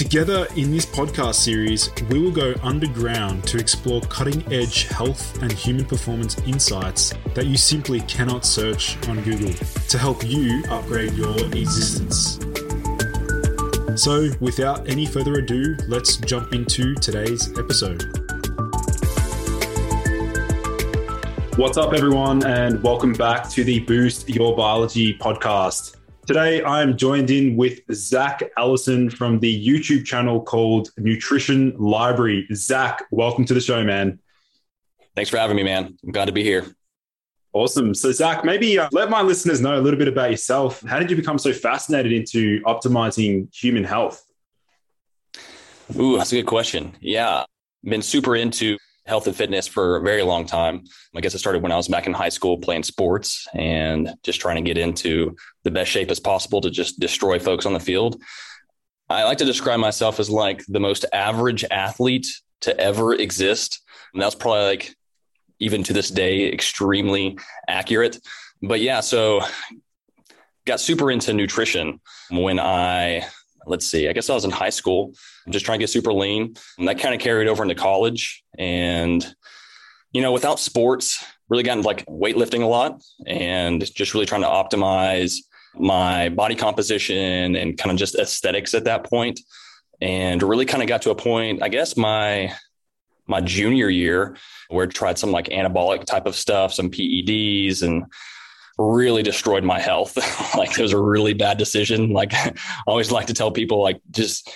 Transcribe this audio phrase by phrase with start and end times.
[0.00, 5.52] Together in this podcast series, we will go underground to explore cutting edge health and
[5.52, 9.52] human performance insights that you simply cannot search on Google
[9.90, 12.40] to help you upgrade your existence.
[13.94, 18.02] So, without any further ado, let's jump into today's episode.
[21.58, 25.99] What's up, everyone, and welcome back to the Boost Your Biology podcast.
[26.30, 32.46] Today, I'm joined in with Zach Allison from the YouTube channel called Nutrition Library.
[32.54, 34.20] Zach, welcome to the show, man.
[35.16, 35.98] Thanks for having me, man.
[36.04, 36.72] I'm glad to be here.
[37.52, 37.94] Awesome.
[37.96, 40.82] So, Zach, maybe uh, let my listeners know a little bit about yourself.
[40.82, 44.24] How did you become so fascinated into optimizing human health?
[45.98, 46.96] Ooh, that's a good question.
[47.00, 47.42] Yeah,
[47.82, 50.84] been super into health and fitness for a very long time.
[51.14, 54.40] I guess it started when I was back in high school playing sports and just
[54.40, 57.80] trying to get into the best shape as possible to just destroy folks on the
[57.80, 58.22] field.
[59.08, 62.28] I like to describe myself as like the most average athlete
[62.60, 63.80] to ever exist.
[64.12, 64.94] And that's probably like,
[65.58, 67.38] even to this day, extremely
[67.68, 68.18] accurate.
[68.62, 69.42] But yeah, so
[70.66, 72.00] got super into nutrition
[72.30, 73.26] when I
[73.66, 75.14] let's see, I guess I was in high school,
[75.48, 76.54] just trying to get super lean.
[76.78, 78.42] And that kind of carried over into college.
[78.58, 79.24] And,
[80.12, 84.42] you know, without sports, really got into like weightlifting a lot and just really trying
[84.42, 85.36] to optimize
[85.74, 89.40] my body composition and kind of just aesthetics at that point.
[90.00, 92.54] And really kind of got to a point, I guess my
[93.26, 94.36] my junior year
[94.68, 98.04] where I tried some like anabolic type of stuff, some PEDs and
[98.80, 100.16] really destroyed my health.
[100.56, 102.10] like it was a really bad decision.
[102.10, 102.52] Like I
[102.86, 104.50] always like to tell people like just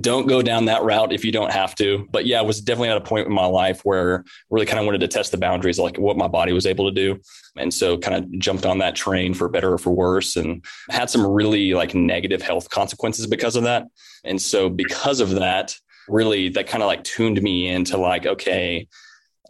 [0.00, 2.06] don't go down that route if you don't have to.
[2.10, 4.84] But yeah, I was definitely at a point in my life where really kind of
[4.84, 7.20] wanted to test the boundaries, like what my body was able to do.
[7.56, 11.08] And so kind of jumped on that train for better or for worse and had
[11.10, 13.86] some really like negative health consequences because of that.
[14.24, 15.76] And so because of that,
[16.08, 18.88] really that kind of like tuned me into like, okay,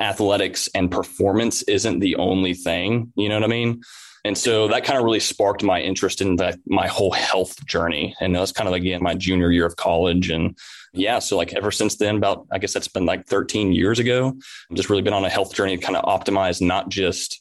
[0.00, 3.12] athletics and performance isn't the only thing.
[3.16, 3.82] You know what I mean?
[4.24, 8.14] And so that kind of really sparked my interest in that, my whole health journey.
[8.20, 10.30] And that was kind of again my junior year of college.
[10.30, 10.58] And
[10.92, 14.36] yeah, so like ever since then, about I guess that's been like 13 years ago,
[14.70, 17.40] I've just really been on a health journey to kind of optimize not just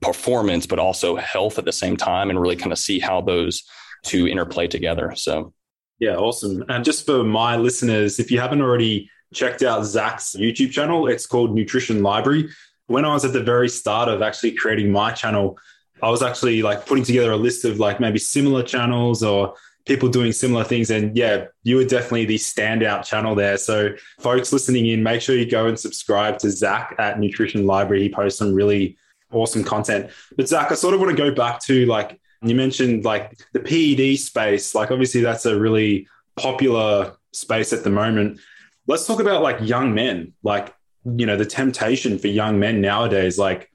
[0.00, 3.62] performance, but also health at the same time and really kind of see how those
[4.02, 5.14] two interplay together.
[5.14, 5.52] So
[6.00, 6.64] yeah, awesome.
[6.68, 11.26] And just for my listeners, if you haven't already checked out Zach's YouTube channel, it's
[11.26, 12.50] called Nutrition Library.
[12.86, 15.58] When I was at the very start of actually creating my channel,
[16.02, 19.54] I was actually like putting together a list of like maybe similar channels or
[19.86, 20.90] people doing similar things.
[20.90, 23.56] And yeah, you were definitely the standout channel there.
[23.56, 28.02] So, folks listening in, make sure you go and subscribe to Zach at Nutrition Library.
[28.02, 28.96] He posts some really
[29.32, 30.10] awesome content.
[30.36, 33.60] But, Zach, I sort of want to go back to like you mentioned, like the
[33.60, 34.74] PED space.
[34.74, 36.06] Like, obviously, that's a really
[36.36, 38.40] popular space at the moment.
[38.86, 40.74] Let's talk about like young men, like,
[41.04, 43.38] you know, the temptation for young men nowadays.
[43.38, 43.70] Like,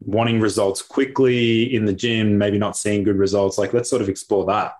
[0.00, 3.56] wanting results quickly in the gym, maybe not seeing good results.
[3.56, 4.74] Like, let's sort of explore that.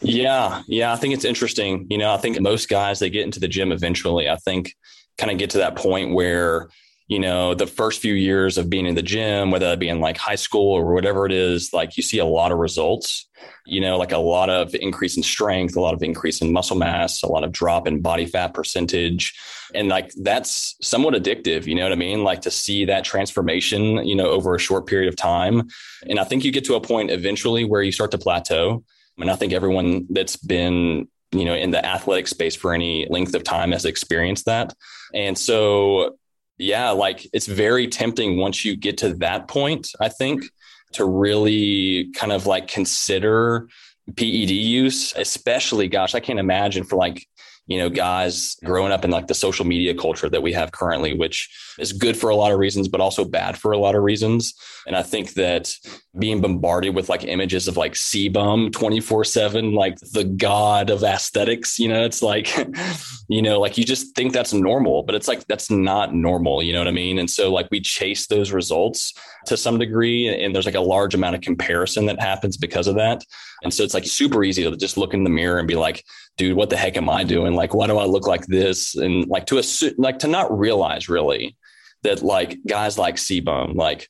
[0.00, 1.86] Yeah, yeah, I think it's interesting.
[1.90, 4.28] You know, I think most guys they get into the gym eventually.
[4.28, 4.74] I think
[5.18, 6.68] kind of get to that point where
[7.10, 9.98] you know the first few years of being in the gym, whether that be in
[9.98, 13.26] like high school or whatever it is, like you see a lot of results.
[13.66, 16.76] You know, like a lot of increase in strength, a lot of increase in muscle
[16.76, 19.34] mass, a lot of drop in body fat percentage.
[19.74, 22.22] And like that's somewhat addictive you know what i mean?
[22.22, 25.68] Like to see that transformation you know over a short period of time.
[26.08, 28.84] And i think you get to a point eventually where you start to plateau.
[29.18, 33.34] And i think everyone that's been you know in the athletic space for any length
[33.34, 34.74] of time has experienced that.
[35.12, 36.18] And so
[36.60, 40.44] yeah like it's very tempting once you get to that point i think
[40.92, 43.68] to really kind of like consider
[44.16, 47.28] PED use, especially, gosh, I can't imagine for like
[47.70, 51.14] you know, guys growing up in like the social media culture that we have currently,
[51.14, 54.02] which is good for a lot of reasons, but also bad for a lot of
[54.02, 54.54] reasons.
[54.88, 55.72] And I think that
[56.18, 61.78] being bombarded with like images of like CBum 24 seven, like the god of aesthetics,
[61.78, 62.52] you know, it's like,
[63.28, 66.64] you know, like you just think that's normal, but it's like, that's not normal.
[66.64, 67.20] You know what I mean?
[67.20, 69.14] And so like we chase those results
[69.46, 70.26] to some degree.
[70.26, 73.24] And there's like a large amount of comparison that happens because of that.
[73.62, 76.04] And so it's like super easy to just look in the mirror and be like,
[76.36, 77.54] dude, what the heck am I doing?
[77.54, 78.94] Like, why do I look like this?
[78.94, 81.56] And like to assume, like to not realize really
[82.02, 84.08] that like guys like CBum, like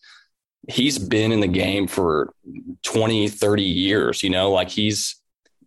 [0.68, 2.32] he's been in the game for
[2.82, 5.16] 20, 30 years, you know, like he's,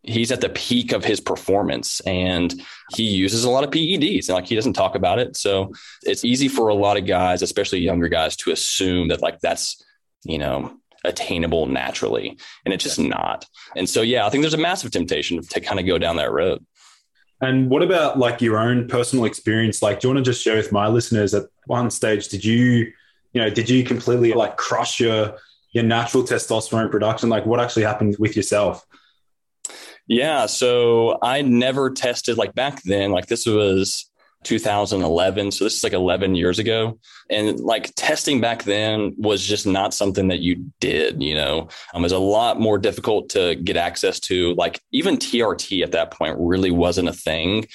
[0.04, 2.62] he's at the peak of his performance and
[2.94, 5.36] he uses a lot of PEDs and like he doesn't talk about it.
[5.36, 5.72] So
[6.04, 9.84] it's easy for a lot of guys, especially younger guys to assume that like that's,
[10.24, 13.46] you know, attainable naturally and it's just not.
[13.76, 16.32] And so, yeah, I think there's a massive temptation to kind of go down that
[16.32, 16.66] road.
[17.42, 19.82] And what about like your own personal experience?
[19.82, 22.92] Like, do you want to just share with my listeners at one stage, did you,
[23.34, 25.38] you know, did you completely like crush your,
[25.72, 27.30] your natural testosterone production?
[27.30, 28.86] Like what actually happened with yourself?
[30.08, 30.46] Yeah.
[30.46, 34.10] So I never tested like back then, like this was
[34.44, 35.52] 2011.
[35.52, 37.00] So this is like 11 years ago.
[37.30, 42.02] And like testing back then was just not something that you did, you know, um,
[42.02, 44.54] it was a lot more difficult to get access to.
[44.56, 47.66] Like even TRT at that point really wasn't a thing.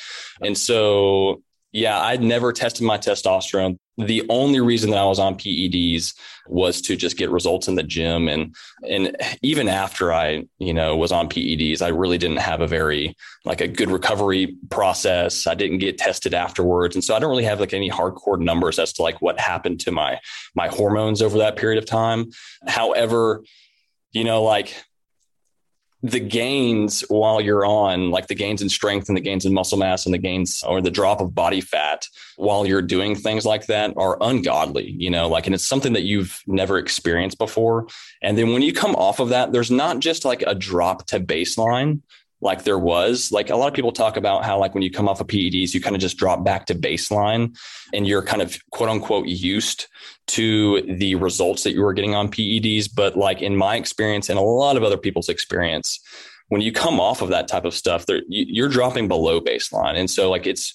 [0.43, 1.43] And so
[1.73, 3.77] yeah, I'd never tested my testosterone.
[3.99, 6.15] The only reason that I was on PEDs
[6.47, 8.29] was to just get results in the gym.
[8.29, 8.55] And
[8.89, 13.15] and even after I, you know, was on PEDs, I really didn't have a very
[13.45, 15.47] like a good recovery process.
[15.47, 16.97] I didn't get tested afterwards.
[16.97, 19.81] And so I don't really have like any hardcore numbers as to like what happened
[19.81, 20.21] to my
[20.55, 22.31] my hormones over that period of time.
[22.67, 23.43] However,
[24.13, 24.75] you know, like
[26.03, 29.79] the gains while you're on like the gains in strength and the gains in muscle
[29.79, 32.07] mass and the gains or the drop of body fat
[32.37, 36.05] while you're doing things like that are ungodly you know like and it's something that
[36.05, 37.87] you've never experienced before.
[38.23, 41.19] And then when you come off of that there's not just like a drop to
[41.19, 42.01] baseline
[42.41, 43.33] like there was.
[43.33, 45.75] Like a lot of people talk about how, like, when you come off of PEDs,
[45.75, 47.57] you kind of just drop back to baseline
[47.93, 49.87] and you're kind of quote unquote used
[50.29, 52.89] to the results that you were getting on PEDs.
[52.95, 56.01] But like in my experience and a lot of other people's experience,
[56.49, 59.97] when you come off of that type of stuff, you're dropping below baseline.
[59.97, 60.75] And so, like, it's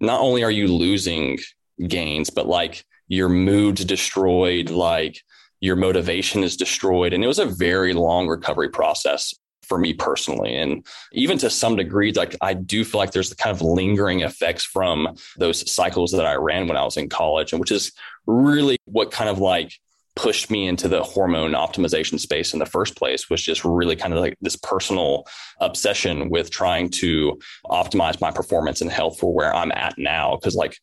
[0.00, 1.38] not only are you losing
[1.86, 5.20] gains, but like your mood's destroyed, like,
[5.60, 7.12] your motivation is destroyed.
[7.12, 9.34] And it was a very long recovery process
[9.68, 10.56] for me personally.
[10.56, 14.20] And even to some degree, like I do feel like there's the kind of lingering
[14.20, 17.92] effects from those cycles that I ran when I was in college, and which is
[18.26, 19.72] really what kind of like
[20.16, 24.12] pushed me into the hormone optimization space in the first place was just really kind
[24.12, 25.24] of like this personal
[25.60, 30.36] obsession with trying to optimize my performance and health for where I'm at now.
[30.42, 30.76] Cause like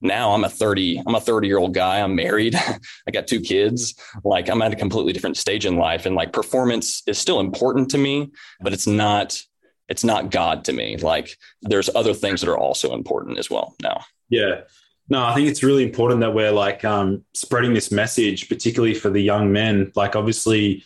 [0.00, 2.00] now I'm a 30, I'm a 30 year old guy.
[2.00, 2.54] I'm married.
[3.06, 3.94] I got two kids.
[4.24, 6.06] Like I'm at a completely different stage in life.
[6.06, 9.40] And like performance is still important to me, but it's not,
[9.88, 10.96] it's not God to me.
[10.96, 14.04] Like there's other things that are also important as well now.
[14.28, 14.62] Yeah.
[15.10, 19.10] No, I think it's really important that we're like um, spreading this message, particularly for
[19.10, 19.90] the young men.
[19.96, 20.84] Like, obviously,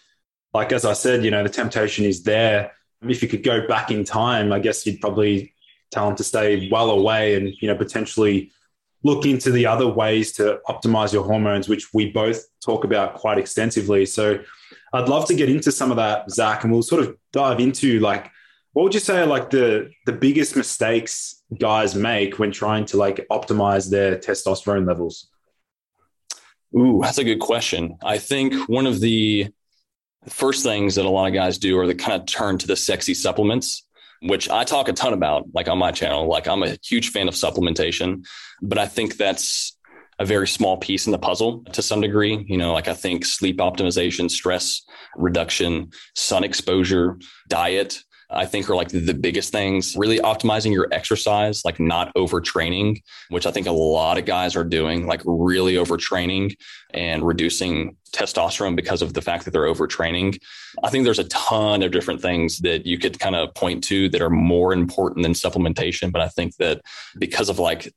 [0.54, 2.72] like as I said, you know, the temptation is there.
[3.02, 5.52] If you could go back in time, I guess you'd probably
[5.90, 8.50] tell them to stay well away and, you know, potentially
[9.04, 13.38] look into the other ways to optimize your hormones, which we both talk about quite
[13.38, 14.06] extensively.
[14.06, 14.40] So
[14.92, 18.00] I'd love to get into some of that, Zach, and we'll sort of dive into
[18.00, 18.30] like,
[18.72, 22.96] what would you say are like the the biggest mistakes guys make when trying to
[22.96, 25.28] like optimize their testosterone levels?
[26.76, 27.98] Ooh, that's a good question.
[28.02, 29.48] I think one of the
[30.28, 32.74] first things that a lot of guys do are they kind of turn to the
[32.74, 33.84] sexy supplements
[34.22, 36.26] which I talk a ton about, like on my channel.
[36.28, 38.26] Like I'm a huge fan of supplementation,
[38.62, 39.76] but I think that's
[40.18, 42.44] a very small piece in the puzzle to some degree.
[42.48, 44.82] You know, like I think sleep optimization, stress
[45.16, 48.02] reduction, sun exposure, diet,
[48.34, 49.96] I think are like the biggest things.
[49.96, 54.64] Really optimizing your exercise, like not overtraining, which I think a lot of guys are
[54.64, 56.56] doing, like really overtraining
[56.92, 60.38] and reducing testosterone because of the fact that they're overtraining.
[60.82, 64.08] I think there's a ton of different things that you could kind of point to
[64.10, 66.12] that are more important than supplementation.
[66.12, 66.82] But I think that
[67.18, 67.92] because of like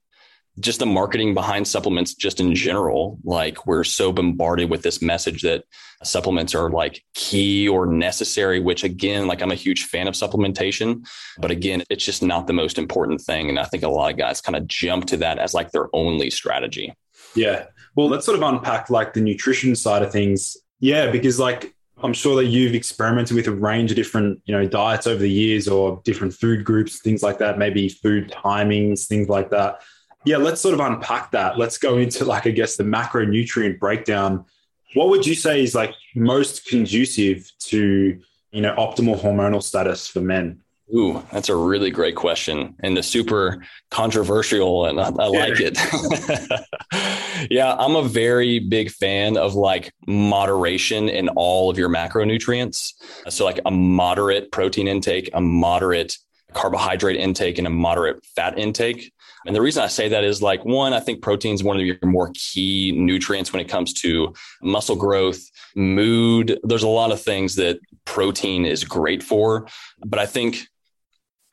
[0.60, 5.42] just the marketing behind supplements just in general like we're so bombarded with this message
[5.42, 5.64] that
[6.04, 11.06] supplements are like key or necessary which again like i'm a huge fan of supplementation
[11.40, 14.18] but again it's just not the most important thing and i think a lot of
[14.18, 16.94] guys kind of jump to that as like their only strategy.
[17.36, 17.66] Yeah.
[17.96, 20.58] Well let's sort of unpack like the nutrition side of things.
[20.80, 21.74] Yeah because like
[22.04, 25.32] I'm sure that you've experimented with a range of different, you know, diets over the
[25.32, 29.82] years or different food groups, things like that, maybe food timings, things like that
[30.26, 31.58] yeah, let's sort of unpack that.
[31.58, 34.46] Let's go into like I guess the macronutrient breakdown.
[34.94, 38.20] What would you say is like most conducive to
[38.52, 40.62] you know optimal hormonal status for men?
[40.96, 45.78] Ooh, that's a really great question and the super controversial, and I, I like it.
[47.52, 52.94] yeah, I'm a very big fan of like moderation in all of your macronutrients.
[53.28, 56.18] So, like a moderate protein intake, a moderate
[56.54, 59.12] carbohydrate intake and a moderate fat intake.
[59.48, 61.86] And the reason I say that is like one, I think protein is one of
[61.86, 65.40] your more key nutrients when it comes to muscle growth,
[65.74, 66.60] mood.
[66.64, 69.66] There's a lot of things that protein is great for.
[70.06, 70.68] But I think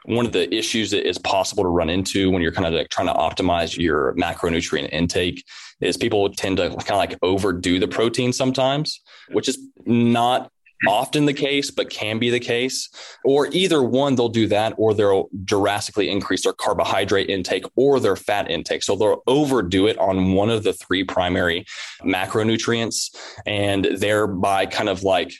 [0.06, 2.88] one of the issues that is possible to run into when you're kind of like
[2.88, 5.44] trying to optimize your macronutrient intake
[5.80, 10.50] is people tend to kind of like overdo the protein sometimes, which is not
[10.88, 12.88] often the case, but can be the case.
[13.24, 18.16] Or either one, they'll do that, or they'll drastically increase their carbohydrate intake or their
[18.16, 18.82] fat intake.
[18.82, 21.64] So they'll overdo it on one of the three primary
[22.02, 23.14] macronutrients
[23.46, 25.32] and thereby kind of like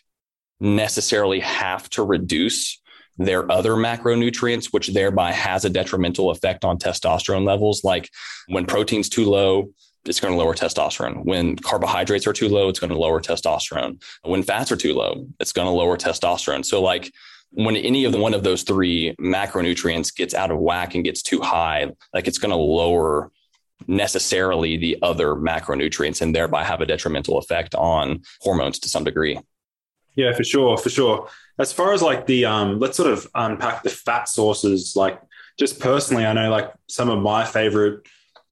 [0.60, 2.80] necessarily have to reduce
[3.16, 7.84] their other macronutrients, which thereby has a detrimental effect on testosterone levels.
[7.84, 8.08] Like
[8.48, 9.68] when protein's too low,
[10.06, 11.24] it's going to lower testosterone.
[11.24, 14.02] When carbohydrates are too low, it's going to lower testosterone.
[14.22, 16.64] When fats are too low, it's going to lower testosterone.
[16.64, 17.12] So like
[17.50, 21.22] when any of the, one of those three macronutrients gets out of whack and gets
[21.22, 23.30] too high, like it's going to lower
[23.86, 29.38] necessarily the other macronutrients and thereby have a detrimental effect on hormones to some degree.
[30.16, 31.28] Yeah, for sure, for sure.
[31.58, 34.94] As far as like the um, let's sort of unpack the fat sources.
[34.96, 35.20] Like,
[35.58, 38.06] just personally, I know like some of my favorite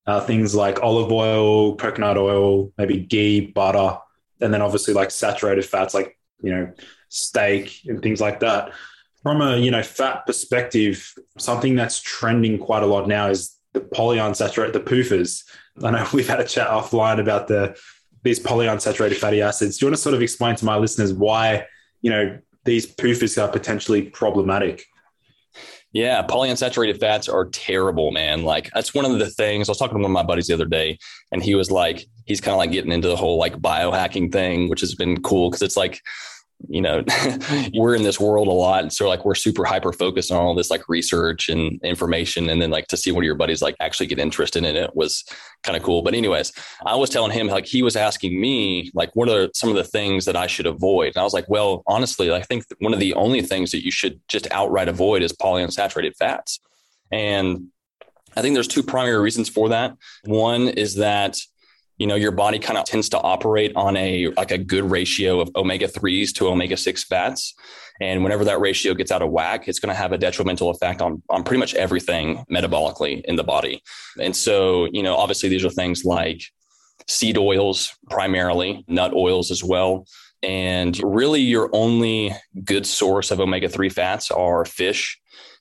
[0.07, 3.99] uh, things like olive oil, coconut oil, maybe ghee, butter,
[4.41, 6.73] and then obviously like saturated fats like, you know,
[7.09, 8.73] steak and things like that.
[9.23, 13.81] From a, you know, fat perspective, something that's trending quite a lot now is the
[13.81, 15.45] polyunsaturated, the poofers.
[15.83, 17.79] I know we've had a chat offline about the
[18.25, 19.79] these polyunsaturated fatty acids.
[19.79, 21.67] Do you want to sort of explain to my listeners why,
[22.03, 24.87] you know, these poofers are potentially problematic?
[25.93, 28.45] Yeah, polyunsaturated fats are terrible, man.
[28.45, 30.55] Like that's one of the things I was talking to one of my buddies the
[30.55, 30.99] other day,
[31.31, 34.71] and he was like, he's kind of like getting into the whole like biohacking thing,
[34.71, 36.01] which has been cool because it's like
[36.69, 37.05] you know,
[37.75, 38.83] we're in this world a lot.
[38.83, 42.49] And so like we're super hyper focused on all this like research and information.
[42.49, 44.95] And then like to see one of your buddies like actually get interested in it
[44.95, 45.25] was
[45.63, 46.03] kind of cool.
[46.03, 46.53] But anyways,
[46.87, 49.85] I was telling him like he was asking me like what are some of the
[49.85, 51.09] things that I should avoid?
[51.09, 53.91] And I was like, well, honestly, I think one of the only things that you
[53.91, 56.61] should just outright avoid is polyunsaturated fats.
[57.11, 57.69] And
[58.37, 59.97] I think there's two primary reasons for that.
[60.25, 61.39] One is that
[61.99, 65.41] you know your body kind of tends to operate on a like a good ratio
[65.41, 67.55] of omega 3s to omega 6 fats
[68.01, 71.01] and whenever that ratio gets out of whack it's going to have a detrimental effect
[71.01, 73.83] on on pretty much everything metabolically in the body.
[74.21, 76.43] And so you know obviously these are things like
[77.09, 80.07] seed oils primarily nut oils as well.
[80.43, 82.35] And really your only
[82.65, 85.19] good source of omega 3 fats are fish.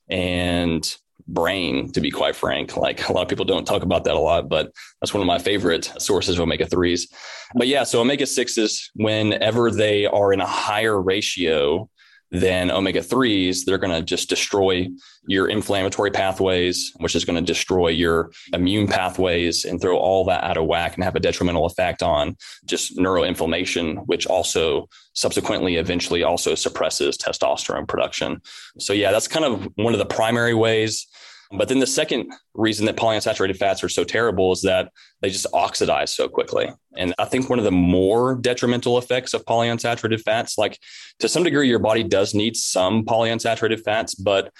[0.09, 0.83] And
[1.27, 2.77] brain, to be quite frank.
[2.77, 5.27] Like a lot of people don't talk about that a lot, but that's one of
[5.27, 7.11] my favorite sources of omega 3s.
[7.55, 11.89] But yeah, so omega 6s, whenever they are in a higher ratio
[12.31, 14.88] than omega 3s, they're going to just destroy
[15.27, 20.43] your inflammatory pathways, which is going to destroy your immune pathways and throw all that
[20.43, 26.23] out of whack and have a detrimental effect on just neuroinflammation, which also subsequently eventually
[26.23, 28.41] also suppresses testosterone production.
[28.79, 31.05] So, yeah, that's kind of one of the primary ways.
[31.53, 34.91] But then the second reason that polyunsaturated fats are so terrible is that
[35.22, 36.70] they just oxidize so quickly.
[36.96, 40.79] And I think one of the more detrimental effects of polyunsaturated fats, like
[41.20, 44.51] to some degree, your body does need some polyunsaturated fats, but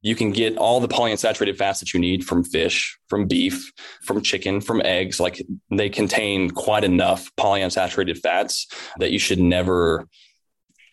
[0.00, 4.22] you can get all the polyunsaturated fats that you need from fish, from beef, from
[4.22, 5.18] chicken, from eggs.
[5.18, 10.06] Like they contain quite enough polyunsaturated fats that you should never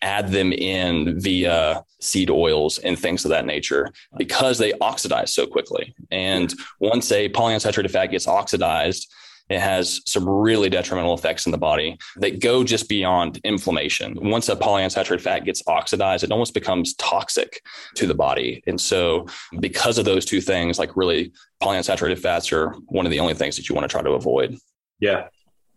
[0.06, 5.46] add them in via seed oils and things of that nature because they oxidize so
[5.46, 5.94] quickly.
[6.12, 9.12] And once a polyunsaturated fat gets oxidized,
[9.48, 14.16] it has some really detrimental effects in the body that go just beyond inflammation.
[14.30, 17.60] Once a polyunsaturated fat gets oxidized, it almost becomes toxic
[17.94, 18.62] to the body.
[18.66, 19.26] And so,
[19.60, 21.32] because of those two things, like really,
[21.62, 24.56] polyunsaturated fats are one of the only things that you want to try to avoid.
[25.00, 25.28] Yeah.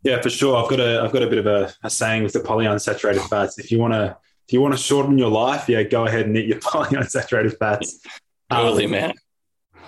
[0.03, 0.55] Yeah, for sure.
[0.55, 3.59] I've got a I've got a bit of a, a saying with the polyunsaturated fats.
[3.59, 6.37] If you want to if you want to shorten your life, yeah, go ahead and
[6.37, 7.99] eat your polyunsaturated fats.
[8.49, 9.13] totally, um, man.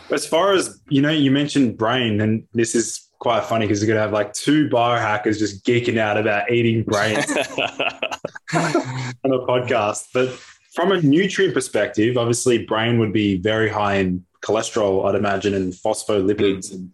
[0.09, 3.87] As far as you know, you mentioned brain, and this is quite funny because you're
[3.87, 7.31] gonna have like two biohackers just geeking out about eating brains
[8.53, 10.07] on a podcast.
[10.13, 10.29] But
[10.73, 15.71] from a nutrient perspective, obviously, brain would be very high in cholesterol, I'd imagine, and
[15.71, 16.91] phospholipids and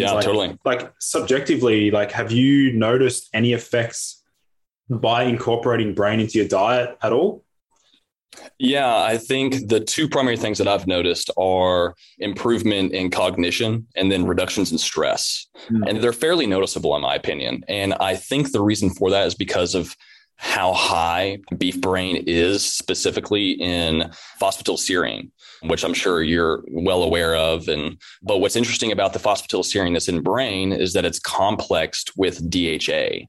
[0.00, 0.58] yeah, like, totally.
[0.64, 4.22] Like subjectively, like have you noticed any effects
[4.88, 7.44] by incorporating brain into your diet at all?
[8.58, 14.10] Yeah, I think the two primary things that I've noticed are improvement in cognition and
[14.10, 15.46] then reductions in stress.
[15.70, 15.88] Mm.
[15.88, 17.62] And they're fairly noticeable, in my opinion.
[17.68, 19.94] And I think the reason for that is because of
[20.36, 25.30] how high beef brain is specifically in phosphatidylserine,
[25.62, 27.68] which I'm sure you're well aware of.
[27.68, 32.50] And but what's interesting about the phosphatidylserine that's in brain is that it's complexed with
[32.50, 33.26] DHA.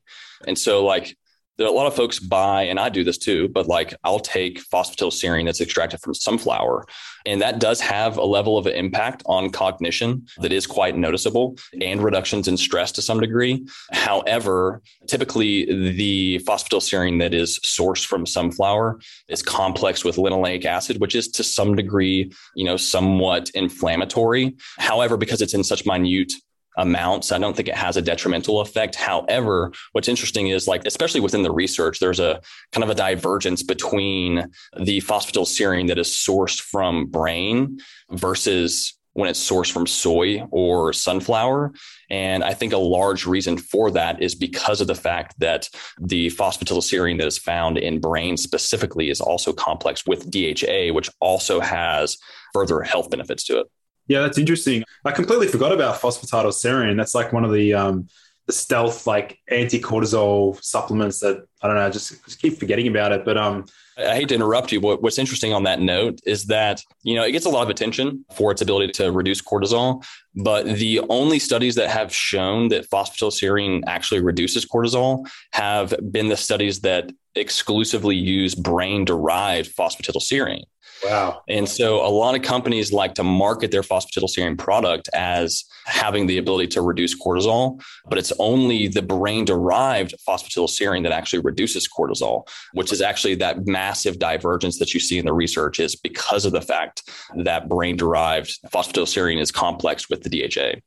[0.48, 1.18] And so like
[1.60, 4.62] are a lot of folks buy, and I do this too, but like I'll take
[4.70, 6.86] phosphatidylserine that's extracted from sunflower,
[7.26, 12.04] and that does have a level of impact on cognition that is quite noticeable and
[12.04, 13.66] reductions in stress to some degree.
[13.92, 21.16] However, typically the phosphatidylserine that is sourced from sunflower is complex with linoleic acid, which
[21.16, 24.56] is to some degree, you know, somewhat inflammatory.
[24.78, 26.34] However, because it's in such minute
[26.78, 27.32] amounts.
[27.32, 28.96] I don't think it has a detrimental effect.
[28.96, 33.64] However, what's interesting is like, especially within the research, there's a kind of a divergence
[33.64, 37.80] between the phosphatidylserine that is sourced from brain
[38.12, 41.72] versus when it's sourced from soy or sunflower.
[42.10, 46.28] And I think a large reason for that is because of the fact that the
[46.28, 52.18] phosphatidylserine that is found in brain specifically is also complex with DHA, which also has
[52.54, 53.68] further health benefits to it.
[54.08, 54.84] Yeah, that's interesting.
[55.06, 56.98] I completely forgot about phosphatidylserine.
[56.98, 58.08] That's like one of the um,
[58.48, 61.90] the stealth like anti-cortisol supplements that I don't know.
[61.90, 63.24] Just, just keep forgetting about it.
[63.24, 63.66] But um,
[63.98, 64.82] I hate to interrupt you.
[64.82, 67.70] But what's interesting on that note is that you know it gets a lot of
[67.70, 70.06] attention for its ability to reduce cortisol,
[70.36, 76.38] but the only studies that have shown that phosphatidylserine actually reduces cortisol have been the
[76.38, 80.64] studies that exclusively use brain-derived phosphatidylserine.
[81.06, 81.42] Wow.
[81.50, 86.38] And so a lot of companies like to market their phosphatidylserine product as having the
[86.38, 92.48] ability to reduce cortisol, but it's only the brain derived phosphatidylserine that actually reduces cortisol,
[92.74, 96.54] which is actually that massive divergence that you see in the research is because of
[96.54, 97.04] the fact
[97.36, 100.80] that brain derived phosphatidylserine is complex with the DHA.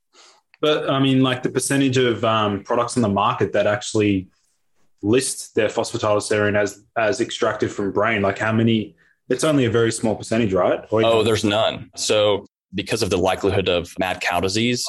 [0.61, 4.29] But I mean, like the percentage of um, products on the market that actually
[5.03, 8.96] list their phosphatidylserine as as extracted from brain, like how many
[9.29, 10.81] it's only a very small percentage, right?
[11.07, 11.91] oh, there's none.
[11.97, 14.85] So because of the likelihood of mad cow disease,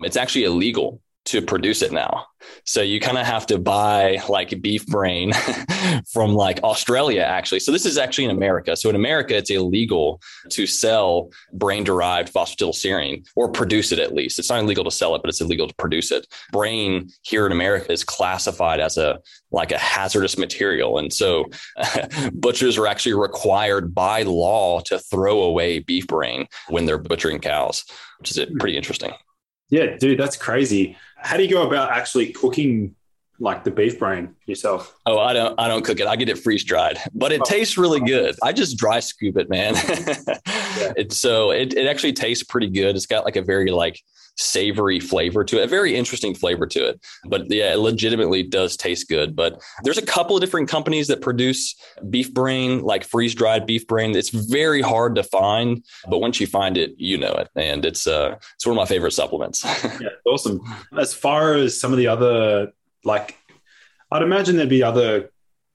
[0.00, 2.24] it's actually illegal to produce it now.
[2.64, 5.32] So you kind of have to buy like beef brain
[6.12, 7.60] from like Australia, actually.
[7.60, 8.76] So this is actually in America.
[8.76, 14.38] So in America, it's illegal to sell brain derived phosphatidylserine or produce it at least.
[14.38, 16.26] It's not illegal to sell it, but it's illegal to produce it.
[16.52, 20.98] Brain here in America is classified as a like a hazardous material.
[20.98, 21.46] And so
[22.32, 27.84] butchers are actually required by law to throw away beef brain when they're butchering cows,
[28.18, 29.12] which is pretty interesting.
[29.70, 30.96] Yeah, dude, that's crazy.
[31.18, 32.94] How do you go about actually cooking
[33.40, 34.96] like the beef brain yourself?
[35.06, 36.06] Oh, I don't I don't cook it.
[36.06, 37.44] I get it freeze dried, but it oh.
[37.44, 38.36] tastes really good.
[38.42, 39.74] I just dry scoop it, man.
[40.46, 40.92] yeah.
[40.96, 42.96] It's so it, it actually tastes pretty good.
[42.96, 44.00] It's got like a very like
[44.38, 47.00] savory flavor to it, a very interesting flavor to it.
[47.24, 49.36] But yeah, it legitimately does taste good.
[49.36, 51.74] But there's a couple of different companies that produce
[52.08, 54.16] beef brain, like freeze dried beef brain.
[54.16, 58.06] It's very hard to find, but once you find it, you know it, and it's
[58.06, 59.64] uh it's one of my favorite supplements.
[60.00, 60.60] yeah, awesome.
[60.98, 62.72] As far as some of the other
[63.04, 63.36] like,
[64.10, 65.30] I'd imagine there'd be other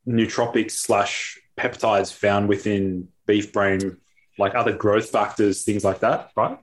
[0.07, 3.97] nootropics slash peptides found within beef brain,
[4.37, 6.57] like other growth factors, things like that, right?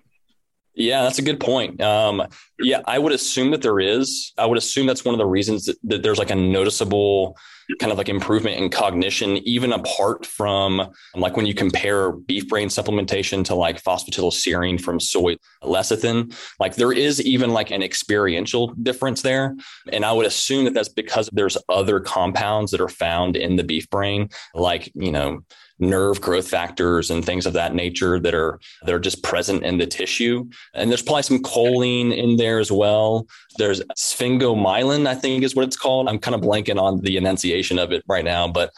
[0.74, 1.80] Yeah, that's a good point.
[1.80, 2.22] Um,
[2.59, 4.33] yeah, I would assume that there is.
[4.38, 7.37] I would assume that's one of the reasons that, that, there's like a noticeable
[7.78, 12.68] kind of like improvement in cognition, even apart from like when you compare beef brain
[12.68, 16.35] supplementation to like phosphatidylserine from soy lecithin.
[16.59, 19.56] Like there is even like an experiential difference there,
[19.92, 23.64] and I would assume that that's because there's other compounds that are found in the
[23.64, 25.40] beef brain, like you know
[25.81, 29.79] nerve growth factors and things of that nature that are that are just present in
[29.79, 30.49] the tissue.
[30.75, 33.27] And there's probably some choline in there as well.
[33.58, 36.08] There's sphingomyelin, I think is what it's called.
[36.08, 38.72] I'm kind of blanking on the enunciation of it right now, but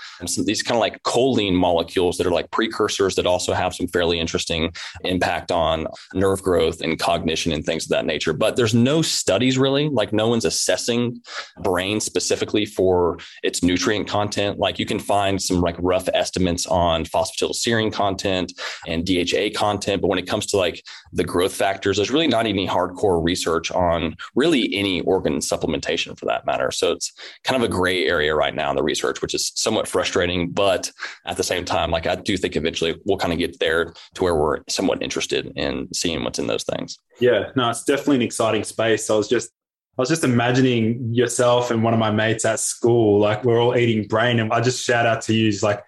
[0.45, 4.19] these kind of like choline molecules that are like precursors that also have some fairly
[4.19, 4.73] interesting
[5.05, 8.33] impact on nerve growth and cognition and things of that nature.
[8.33, 11.21] But there's no studies really, like no one's assessing
[11.63, 14.59] brain specifically for its nutrient content.
[14.59, 18.53] Like you can find some like rough estimates on phosphatidylserine content
[18.87, 22.47] and DHA content, but when it comes to like the growth factors, there's really not
[22.47, 26.71] any hardcore research on really any organ supplementation for that matter.
[26.71, 27.13] So it's
[27.45, 30.51] kind of a gray area right now in the research, which is somewhat frustrating.
[30.51, 30.91] But
[31.27, 34.23] at the same time, like I do think eventually we'll kind of get there to
[34.23, 36.99] where we're somewhat interested in seeing what's in those things.
[37.21, 39.09] Yeah, no, it's definitely an exciting space.
[39.11, 39.51] I was just
[39.99, 43.77] I was just imagining yourself and one of my mates at school, like we're all
[43.77, 45.85] eating brain, and I just shout out to you, he's like,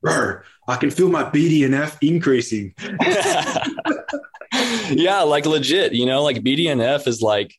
[0.00, 2.74] bro, I can feel my BDNF increasing.
[4.90, 7.54] yeah, like legit, you know, like BDNF is like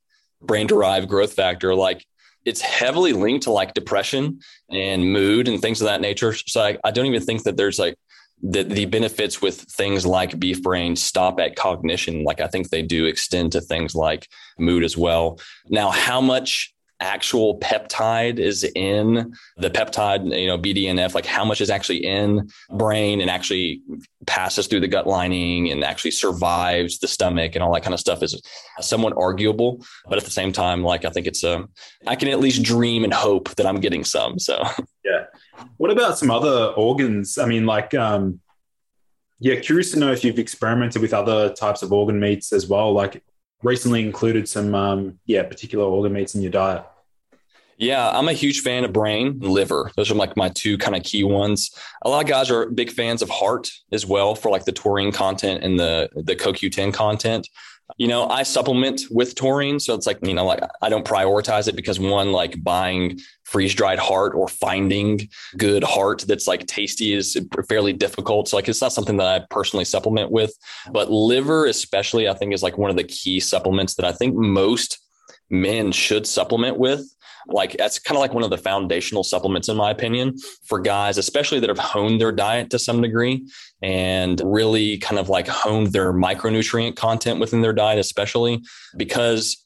[0.45, 1.75] brain derived growth factor.
[1.75, 2.05] Like
[2.45, 6.33] it's heavily linked to like depression and mood and things of that nature.
[6.33, 7.95] So I, I don't even think that there's like
[8.41, 12.23] the, the benefits with things like beef brain stop at cognition.
[12.23, 14.27] Like I think they do extend to things like
[14.59, 15.39] mood as well.
[15.69, 16.72] Now, how much
[17.03, 22.49] actual peptide is in the peptide, you know, BDNF, like how much is actually in
[22.69, 23.81] brain and actually
[24.25, 27.99] passes through the gut lining and actually survives the stomach and all that kind of
[27.99, 28.41] stuff is
[28.79, 29.85] somewhat arguable.
[30.07, 31.69] But at the same time, like I think it's a, um,
[32.07, 34.39] I can at least dream and hope that I'm getting some.
[34.39, 34.63] So,
[35.05, 35.25] yeah.
[35.77, 37.37] What about some other organs?
[37.37, 38.39] I mean, like, um,
[39.39, 42.93] yeah, curious to know if you've experimented with other types of organ meats as well.
[42.93, 43.21] Like,
[43.61, 46.85] recently included some, um, yeah, particular organ meats in your diet.
[47.77, 49.91] Yeah, I'm a huge fan of brain, and liver.
[49.95, 51.71] Those are like my two kind of key ones.
[52.03, 55.11] A lot of guys are big fans of heart as well for like the taurine
[55.11, 57.47] content and the the CoQ10 content.
[57.97, 61.67] You know, I supplement with taurine, so it's like you know, like I don't prioritize
[61.67, 67.13] it because one, like buying freeze dried heart or finding good heart that's like tasty
[67.13, 68.47] is fairly difficult.
[68.47, 70.53] So like it's not something that I personally supplement with,
[70.91, 74.35] but liver especially, I think is like one of the key supplements that I think
[74.35, 74.99] most
[75.49, 77.12] men should supplement with
[77.47, 81.17] like that's kind of like one of the foundational supplements, in my opinion, for guys,
[81.17, 83.45] especially that have honed their diet to some degree
[83.81, 88.61] and really kind of like honed their micronutrient content within their diet, especially
[88.97, 89.63] because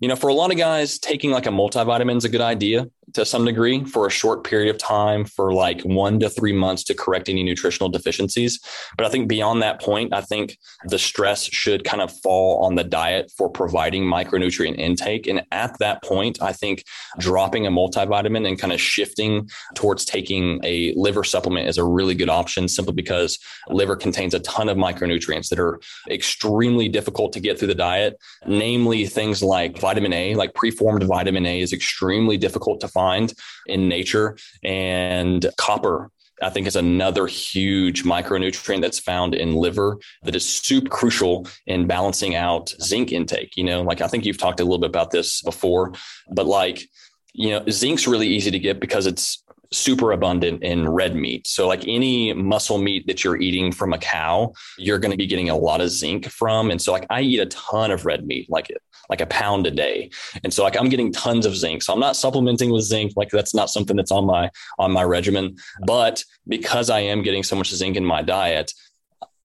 [0.00, 2.86] you know, for a lot of guys, taking like a multivitamin is a good idea
[3.14, 6.84] to some degree for a short period of time for like one to three months
[6.84, 8.60] to correct any nutritional deficiencies.
[8.96, 12.74] But I think beyond that point, I think the stress should kind of fall on
[12.74, 15.26] the diet for providing micronutrient intake.
[15.26, 16.84] And at that point, I think
[17.18, 22.14] dropping a multivitamin and kind of shifting towards taking a liver supplement is a really
[22.14, 27.40] good option simply because liver contains a ton of micronutrients that are extremely difficult to
[27.40, 32.36] get through the diet, namely things like vitamin A, like preformed vitamin A is extremely
[32.36, 33.32] difficult to find find
[33.66, 34.36] in nature.
[34.62, 36.10] And copper
[36.42, 41.86] I think is another huge micronutrient that's found in liver that is super crucial in
[41.86, 43.56] balancing out zinc intake.
[43.56, 45.92] You know, like I think you've talked a little bit about this before,
[46.32, 46.88] but like,
[47.34, 51.46] you know, zinc's really easy to get because it's super abundant in red meat.
[51.46, 55.26] So, like any muscle meat that you're eating from a cow, you're going to be
[55.26, 56.70] getting a lot of zinc from.
[56.70, 58.70] And so, like, I eat a ton of red meat, like
[59.08, 60.08] like a pound a day,
[60.44, 61.82] and so like I'm getting tons of zinc.
[61.82, 65.02] So I'm not supplementing with zinc, like that's not something that's on my on my
[65.02, 65.56] regimen.
[65.84, 68.72] But because I am getting so much zinc in my diet,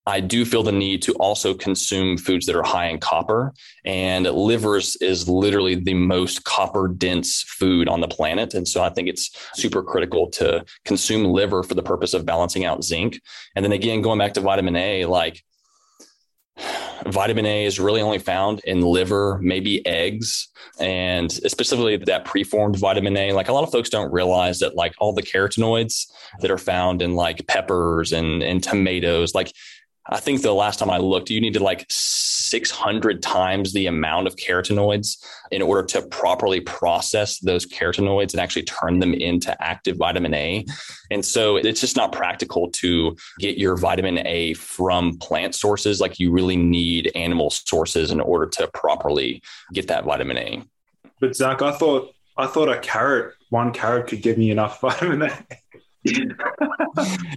[0.08, 3.54] I do feel the need to also consume foods that are high in copper.
[3.86, 8.54] And livers is literally the most copper dense food on the planet.
[8.54, 12.66] And so I think it's super critical to consume liver for the purpose of balancing
[12.66, 13.20] out zinc.
[13.56, 15.44] And then again, going back to vitamin A, like
[17.08, 23.18] vitamin A is really only found in liver, maybe eggs, and specifically that preformed vitamin
[23.18, 23.34] A.
[23.34, 26.06] Like a lot of folks don't realize that like all the carotenoids
[26.42, 29.54] that are found in like peppers and, and tomatoes, like
[30.08, 34.36] I think the last time I looked, you needed like 600 times the amount of
[34.36, 35.18] carotenoids
[35.52, 40.66] in order to properly process those carotenoids and actually turn them into active vitamin A.
[41.10, 46.00] And so it's just not practical to get your vitamin A from plant sources.
[46.00, 49.42] Like you really need animal sources in order to properly
[49.74, 50.64] get that vitamin A.
[51.20, 55.24] But Zach, I thought I thought a carrot, one carrot could give me enough vitamin
[55.24, 55.46] A.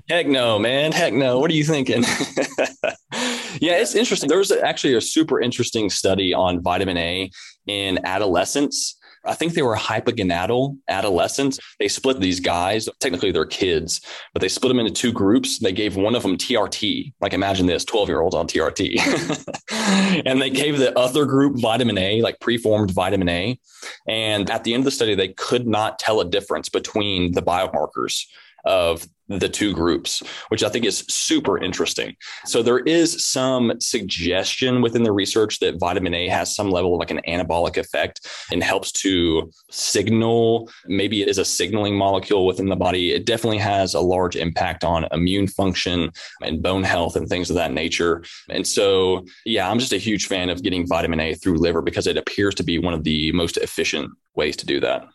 [0.08, 0.92] Heck no, man.
[0.92, 1.38] Heck no.
[1.38, 2.02] What are you thinking?
[3.60, 4.28] yeah, it's interesting.
[4.28, 7.30] There was actually a super interesting study on vitamin A
[7.66, 8.96] in adolescents.
[9.24, 11.58] I think they were hypogonadal adolescents.
[11.78, 14.00] They split these guys, technically they're kids,
[14.32, 15.58] but they split them into two groups.
[15.58, 17.12] They gave one of them TRT.
[17.20, 20.22] Like imagine this 12 year olds on TRT.
[20.26, 23.60] and they gave the other group vitamin A, like preformed vitamin A.
[24.06, 27.42] And at the end of the study, they could not tell a difference between the
[27.42, 28.24] biomarkers
[28.64, 32.16] of the two groups, which I think is super interesting.
[32.46, 36.98] So there is some suggestion within the research that vitamin A has some level of
[36.98, 42.68] like an anabolic effect and helps to signal, maybe it is a signaling molecule within
[42.68, 43.12] the body.
[43.12, 46.10] It definitely has a large impact on immune function
[46.42, 48.24] and bone health and things of that nature.
[48.48, 52.06] And so, yeah, I'm just a huge fan of getting vitamin A through liver because
[52.06, 55.06] it appears to be one of the most efficient ways to do that.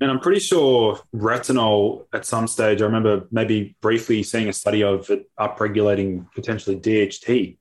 [0.00, 4.82] And I'm pretty sure retinol at some stage, I remember maybe briefly seeing a study
[4.82, 7.56] of it upregulating potentially DHT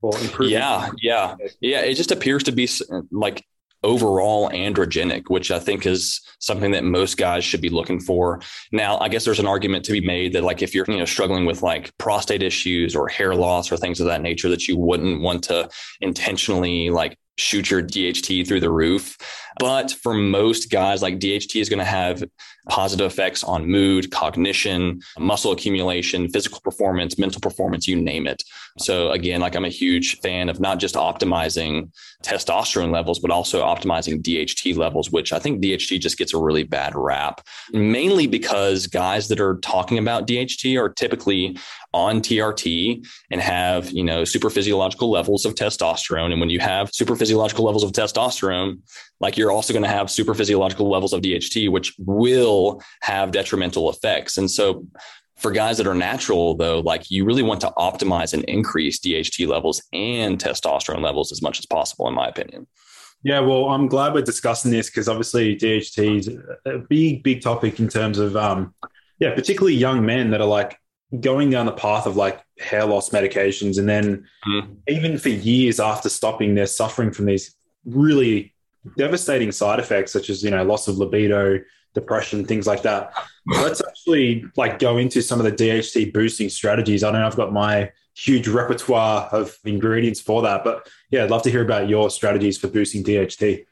[0.00, 0.54] or improving.
[0.54, 1.36] Yeah, yeah.
[1.60, 1.80] Yeah.
[1.80, 2.68] It just appears to be
[3.10, 3.44] like
[3.84, 8.40] overall androgenic, which I think is something that most guys should be looking for.
[8.72, 11.04] Now, I guess there's an argument to be made that like if you're, you know,
[11.04, 14.76] struggling with like prostate issues or hair loss or things of that nature that you
[14.76, 15.68] wouldn't want to
[16.00, 19.16] intentionally like shoot your DHT through the roof.
[19.58, 22.24] But for most guys, like DHT is going to have
[22.68, 28.42] positive effects on mood, cognition, muscle accumulation, physical performance, mental performance, you name it.
[28.78, 31.90] So again, like I'm a huge fan of not just optimizing
[32.22, 36.62] testosterone levels, but also optimizing DHT levels, which I think DHT just gets a really
[36.62, 37.40] bad rap,
[37.72, 41.56] mainly because guys that are talking about DHT are typically
[41.94, 46.32] on TRT and have, you know, super physiological levels of testosterone.
[46.32, 48.80] And when you have super physiological levels of testosterone,
[49.20, 53.90] like you're also going to have super physiological levels of DHT, which will have detrimental
[53.90, 54.38] effects.
[54.38, 54.86] And so
[55.36, 59.46] for guys that are natural though, like you really want to optimize and increase DHT
[59.46, 62.66] levels and testosterone levels as much as possible, in my opinion.
[63.24, 67.80] Yeah, well, I'm glad we're discussing this because obviously DHT is a big, big topic
[67.80, 68.74] in terms of, um,
[69.18, 70.78] yeah, particularly young men that are like
[71.20, 73.78] going down the path of like hair loss medications.
[73.78, 74.76] And then mm.
[74.86, 78.54] even for years after stopping, they're suffering from these really
[78.96, 81.60] devastating side effects, such as, you know, loss of libido,
[81.94, 83.12] depression, things like that.
[83.46, 87.02] Let's actually like go into some of the DHT boosting strategies.
[87.02, 91.30] I don't know I've got my huge repertoire of ingredients for that, but yeah, I'd
[91.30, 93.64] love to hear about your strategies for boosting DHT.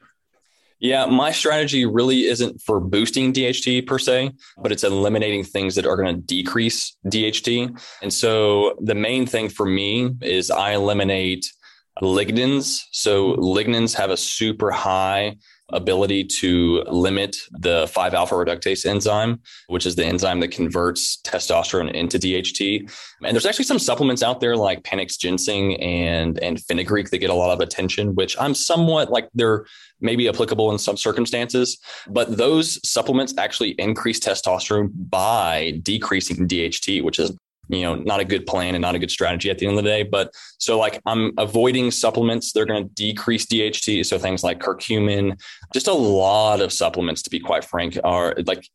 [0.79, 5.87] Yeah, my strategy really isn't for boosting DHT per se, but it's eliminating things that
[5.87, 7.81] are going to decrease DHT.
[8.03, 11.51] And so the main thing for me is I eliminate
[12.01, 12.81] lignans.
[12.91, 15.37] So lignans have a super high
[15.73, 21.91] ability to limit the 5 alpha reductase enzyme, which is the enzyme that converts testosterone
[21.91, 22.89] into DHT.
[23.23, 27.29] And there's actually some supplements out there like Panax ginseng and and fenugreek that get
[27.29, 29.65] a lot of attention, which I'm somewhat like they're
[29.99, 37.19] maybe applicable in some circumstances, but those supplements actually increase testosterone by decreasing DHT, which
[37.19, 37.35] is
[37.69, 39.83] you know not a good plan and not a good strategy at the end of
[39.83, 40.03] the day.
[40.03, 42.51] But so like i'm avoiding supplements.
[42.51, 45.39] They're going to decrease dht so things like curcumin
[45.73, 48.67] just a lot of supplements to be quite frank are like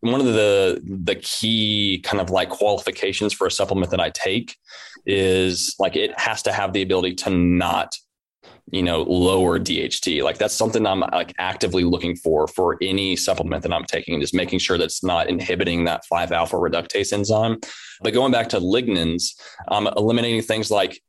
[0.00, 4.56] one of the the key kind of like qualifications for a supplement that i take
[5.06, 7.94] is like it has to have the ability to not
[8.72, 10.22] you know lower DHT.
[10.22, 14.34] Like that's something I'm like actively looking for for any supplement that I'm taking, just
[14.34, 17.58] making sure that's not inhibiting that 5 alpha reductase enzyme.
[18.02, 19.34] But going back to lignans,
[19.68, 21.00] I'm eliminating things like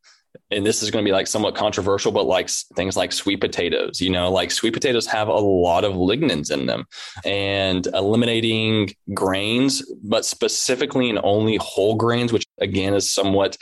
[0.52, 4.02] and this is going to be like somewhat controversial, but like things like sweet potatoes,
[4.02, 6.86] you know, like sweet potatoes have a lot of lignans in them
[7.26, 13.58] and eliminating grains, but specifically and only whole grains, which again is somewhat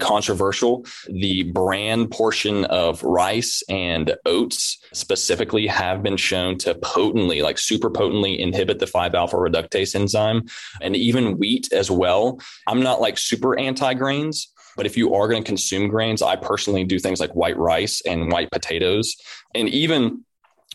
[0.00, 0.84] controversial.
[1.08, 7.90] The bran portion of rice and oats specifically have been shown to potently, like super
[7.90, 10.46] potently inhibit the 5 alpha reductase enzyme
[10.80, 12.40] and even wheat as well.
[12.66, 14.52] I'm not like super anti grains.
[14.76, 18.00] But if you are going to consume grains, I personally do things like white rice
[18.06, 19.16] and white potatoes.
[19.54, 20.24] And even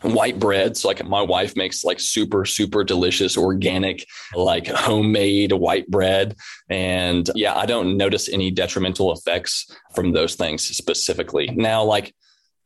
[0.02, 4.06] white breads So like my wife makes like super super delicious organic
[4.36, 6.36] like homemade white bread.
[6.70, 11.48] And yeah i don't notice any detrimental effects from those things specifically.
[11.56, 12.14] Now like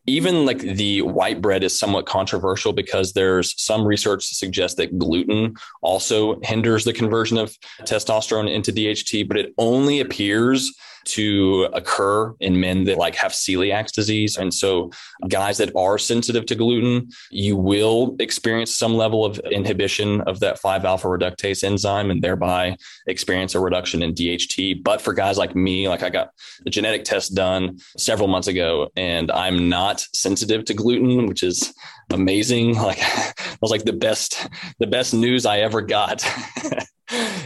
[0.06, 4.98] even like the white bread is somewhat controversial because there's some research to suggest that
[4.98, 10.74] gluten also hinders the conversion of testosterone into DHT, but it only appears
[11.06, 14.38] to occur in men that like have celiac disease.
[14.38, 14.92] And so
[15.28, 20.60] guys that are sensitive to gluten, you will experience some level of inhibition of that
[20.60, 24.84] 5 alpha reductase enzyme and thereby experience a reduction in DHT.
[24.84, 26.32] But for guys like me, like I got
[26.64, 31.74] the genetic test done several months ago and I'm not sensitive to gluten, which is
[32.10, 32.78] amazing.
[32.90, 34.48] Like that was like the best,
[34.80, 36.26] the best news I ever got.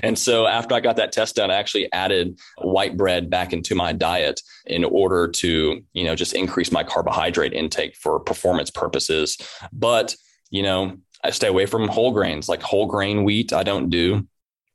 [0.03, 3.75] and so after I got that test done, I actually added white bread back into
[3.75, 9.37] my diet in order to, you know, just increase my carbohydrate intake for performance purposes.
[9.71, 10.15] But,
[10.49, 13.53] you know, I stay away from whole grains, like whole grain wheat.
[13.53, 14.27] I don't do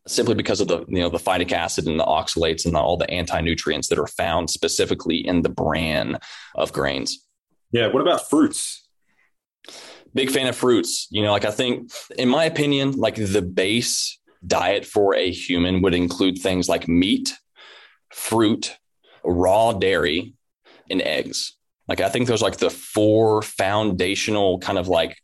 [0.06, 2.96] simply because of the you know the phytic acid and the oxalates and the, all
[2.96, 6.18] the anti-nutrients that are found specifically in the bran
[6.54, 7.24] of grains.
[7.70, 8.88] Yeah, what about fruits?
[10.14, 11.06] Big fan of fruits.
[11.10, 15.82] You know, like I think in my opinion, like the base diet for a human
[15.82, 17.34] would include things like meat,
[18.12, 18.76] fruit,
[19.24, 20.34] raw dairy,
[20.90, 21.56] and eggs.
[21.88, 25.16] Like I think those like the four foundational kind of like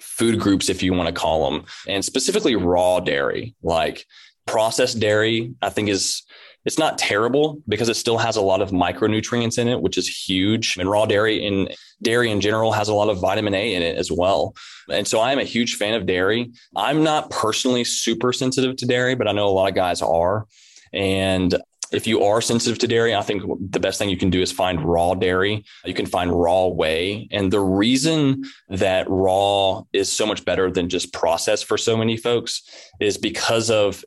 [0.00, 4.04] food groups, if you want to call them, and specifically raw dairy, like
[4.46, 6.22] processed dairy, I think is
[6.66, 10.08] it's not terrible because it still has a lot of micronutrients in it, which is
[10.08, 10.76] huge.
[10.76, 11.68] And raw dairy in
[12.02, 14.54] dairy in general has a lot of vitamin A in it as well.
[14.90, 16.50] And so I am a huge fan of dairy.
[16.74, 20.46] I'm not personally super sensitive to dairy, but I know a lot of guys are.
[20.92, 21.54] And
[21.92, 24.50] if you are sensitive to dairy, I think the best thing you can do is
[24.50, 25.64] find raw dairy.
[25.84, 27.28] You can find raw whey.
[27.30, 32.16] And the reason that raw is so much better than just processed for so many
[32.16, 32.62] folks
[32.98, 34.04] is because of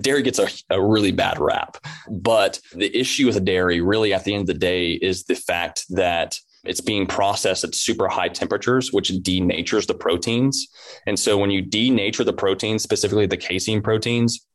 [0.00, 1.76] dairy gets a, a really bad rap.
[2.10, 5.84] But the issue with dairy, really, at the end of the day, is the fact
[5.90, 10.66] that it's being processed at super high temperatures, which denatures the proteins.
[11.06, 14.46] And so when you denature the proteins, specifically the casein proteins,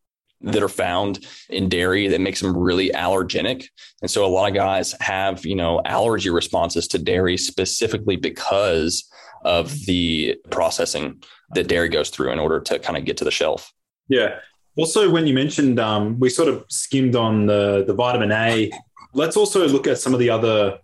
[0.43, 3.67] that are found in dairy that makes them really allergenic.
[4.01, 9.07] And so a lot of guys have, you know, allergy responses to dairy specifically because
[9.43, 11.21] of the processing
[11.53, 13.71] that dairy goes through in order to kind of get to the shelf.
[14.07, 14.39] Yeah.
[14.77, 18.71] Also, when you mentioned, um, we sort of skimmed on the, the vitamin A.
[19.13, 20.79] Let's also look at some of the other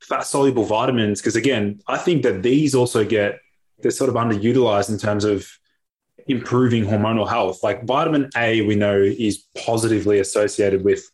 [0.00, 3.40] fat soluble vitamins because, again, I think that these also get
[3.80, 5.46] they're sort of underutilized in terms of
[6.26, 7.62] improving hormonal health.
[7.62, 11.10] Like vitamin A, we know is positively associated with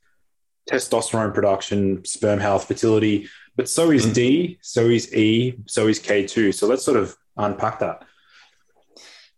[0.68, 4.12] testosterone production, sperm health, fertility, but so is.
[4.12, 6.54] D, so is E, so is K2.
[6.54, 8.04] So let's sort of unpack that.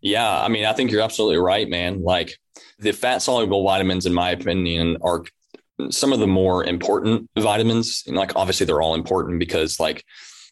[0.01, 2.01] Yeah, I mean, I think you're absolutely right, man.
[2.01, 2.37] Like
[2.79, 5.23] the fat soluble vitamins, in my opinion, are
[5.89, 8.03] some of the more important vitamins.
[8.07, 10.03] And like obviously they're all important because like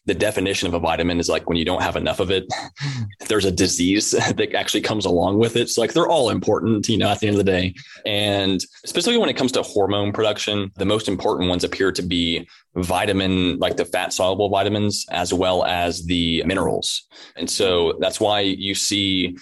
[0.06, 2.46] the definition of a vitamin is like when you don't have enough of it,
[3.28, 5.68] there's a disease that actually comes along with it.
[5.68, 7.74] So like they're all important, you know, at the end of the day.
[8.06, 12.48] And specifically when it comes to hormone production, the most important ones appear to be
[12.74, 17.06] vitamin, like the fat soluble vitamins, as well as the minerals.
[17.36, 19.36] And so that's why you see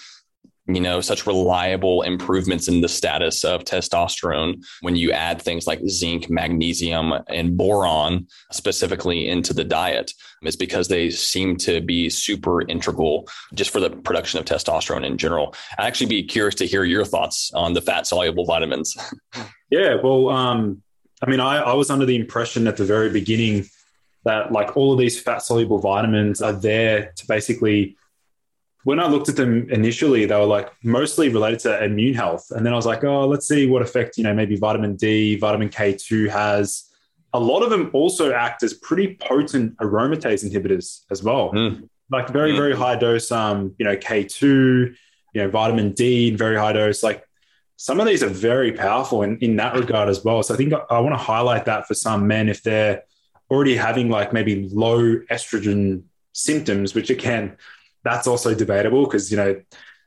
[0.68, 5.80] you know, such reliable improvements in the status of testosterone when you add things like
[5.88, 10.12] zinc, magnesium, and boron specifically into the diet.
[10.42, 15.16] It's because they seem to be super integral just for the production of testosterone in
[15.16, 15.54] general.
[15.78, 18.96] I'd actually be curious to hear your thoughts on the fat soluble vitamins.
[19.70, 20.82] yeah, well, um,
[21.22, 23.64] I mean, I, I was under the impression at the very beginning
[24.24, 27.96] that like all of these fat soluble vitamins are there to basically
[28.84, 32.50] when I looked at them initially, they were like mostly related to immune health.
[32.50, 35.36] And then I was like, oh, let's see what effect, you know, maybe vitamin D,
[35.36, 36.84] vitamin K2 has.
[37.34, 41.52] A lot of them also act as pretty potent aromatase inhibitors as well.
[41.52, 41.88] Mm.
[42.10, 42.56] Like very, mm.
[42.56, 44.94] very high dose, um, you know, K2, you
[45.34, 47.02] know, vitamin D, very high dose.
[47.02, 47.28] Like
[47.76, 50.42] some of these are very powerful in, in that regard as well.
[50.42, 53.02] So I think I, I want to highlight that for some men if they're
[53.50, 57.56] already having like maybe low estrogen symptoms, which again,
[58.08, 59.60] that's also debatable because you know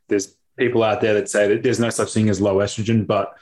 [0.10, 3.34] there's people out there that say that there's no such thing as low estrogen, but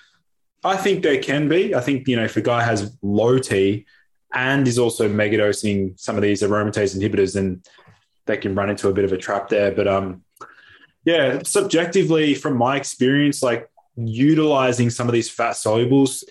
[0.63, 1.73] I think there can be.
[1.73, 3.85] I think you know if a guy has low T
[4.33, 7.61] and is also megadosing some of these aromatase inhibitors, then
[8.25, 9.71] they can run into a bit of a trap there.
[9.71, 10.23] But um,
[11.05, 16.23] yeah, subjectively from my experience, like utilizing some of these fat solubles,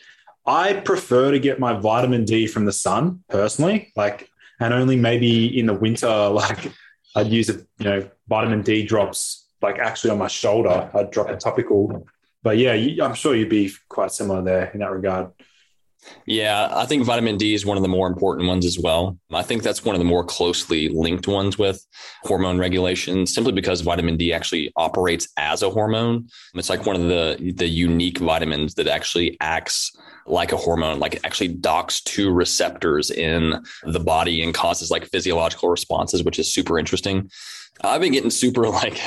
[0.47, 5.59] I prefer to get my vitamin D from the sun personally, like, and only maybe
[5.59, 6.71] in the winter, like
[7.17, 10.91] I'd use a you know vitamin D drops like actually on my shoulder.
[10.95, 12.07] I'd drop a topical,
[12.43, 12.73] but yeah,
[13.05, 15.33] I'm sure you'd be quite similar there in that regard.
[16.27, 19.19] Yeah, I think vitamin D is one of the more important ones as well.
[19.33, 21.85] I think that's one of the more closely linked ones with
[22.23, 26.29] hormone regulation, simply because vitamin D actually operates as a hormone.
[26.55, 29.91] It's like one of the the unique vitamins that actually acts
[30.27, 35.07] like a hormone, like it actually docks to receptors in the body and causes like
[35.07, 37.31] physiological responses, which is super interesting.
[37.81, 39.01] I've been getting super like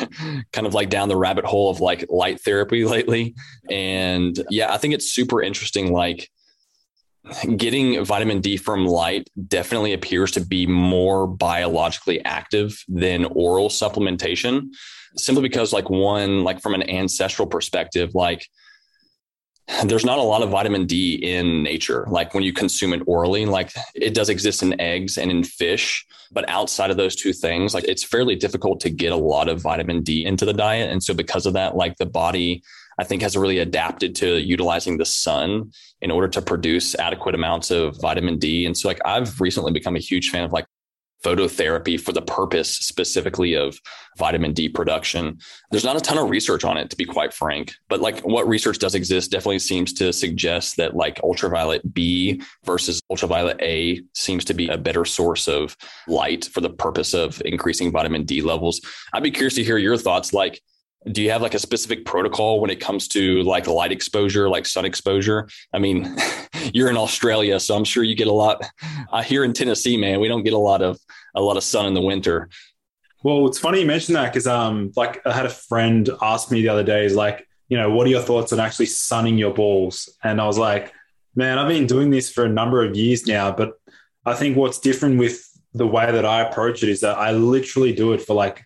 [0.52, 3.36] kind of like down the rabbit hole of like light therapy lately.
[3.70, 5.92] And yeah, I think it's super interesting.
[5.92, 6.30] Like
[7.56, 14.70] getting vitamin D from light definitely appears to be more biologically active than oral supplementation
[15.18, 18.48] simply because like one like from an ancestral perspective like
[19.86, 22.06] there's not a lot of vitamin D in nature.
[22.10, 26.06] Like when you consume it orally, like it does exist in eggs and in fish,
[26.32, 29.62] but outside of those two things, like it's fairly difficult to get a lot of
[29.62, 30.92] vitamin D into the diet.
[30.92, 32.64] And so because of that, like the body,
[33.00, 37.72] I think has really adapted to utilizing the sun in order to produce adequate amounts
[37.72, 38.66] of vitamin D.
[38.66, 40.66] And so like I've recently become a huge fan of like
[41.24, 43.78] phototherapy for the purpose specifically of
[44.18, 45.38] vitamin D production.
[45.70, 48.48] There's not a ton of research on it, to be quite frank, but like what
[48.48, 54.44] research does exist definitely seems to suggest that like ultraviolet B versus ultraviolet A seems
[54.46, 55.78] to be a better source of
[56.08, 58.82] light for the purpose of increasing vitamin D levels.
[59.14, 60.34] I'd be curious to hear your thoughts.
[60.34, 60.62] Like,
[61.12, 64.66] do you have like a specific protocol when it comes to like light exposure like
[64.66, 65.48] sun exposure?
[65.74, 66.16] I mean
[66.74, 68.64] you're in australia so i'm sure you get a lot
[69.12, 71.00] uh, here in tennessee man we don't get a lot of
[71.34, 72.50] a lot of sun in the winter.
[73.24, 76.62] Well it's funny you mentioned that because um like i had a friend ask me
[76.62, 79.54] the other day is like you know what are your thoughts on actually sunning your
[79.54, 80.10] balls?
[80.24, 80.94] And i was like
[81.34, 83.74] Man, I've been doing this for a number of years now, but
[84.26, 87.94] I think what's different with the way that I approach it is that I literally
[87.94, 88.66] do it for like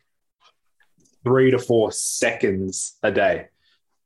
[1.26, 3.48] three to four seconds a day.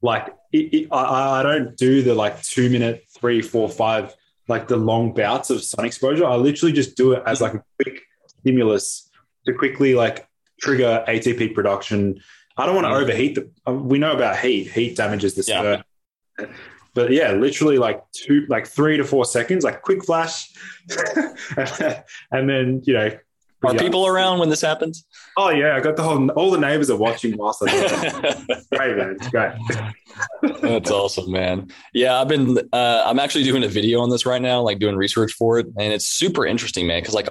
[0.01, 4.15] Like it, it, I, I don't do the like two minute, three, four, five,
[4.47, 6.25] like the long bouts of sun exposure.
[6.25, 9.09] I literally just do it as like a quick stimulus
[9.45, 10.27] to quickly like
[10.59, 12.21] trigger ATP production.
[12.57, 13.49] I don't want to overheat the.
[13.67, 14.71] Uh, we know about heat.
[14.71, 16.47] Heat damages the yeah.
[16.93, 20.51] But yeah, literally like two, like three to four seconds, like quick flash,
[22.31, 23.11] and then you know.
[23.63, 25.05] Are people around when this happens?
[25.37, 26.29] Oh yeah, I got the whole.
[26.31, 28.67] All the neighbors are watching whilst I do it.
[28.75, 30.61] great man, it's great.
[30.61, 31.69] That's awesome, man.
[31.93, 32.57] Yeah, I've been.
[32.71, 35.67] Uh, I'm actually doing a video on this right now, like doing research for it,
[35.77, 37.01] and it's super interesting, man.
[37.01, 37.29] Because like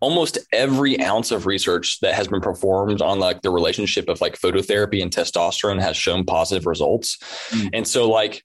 [0.00, 4.38] almost every ounce of research that has been performed on like the relationship of like
[4.38, 7.18] phototherapy and testosterone has shown positive results.
[7.50, 7.70] Mm.
[7.72, 8.42] And so like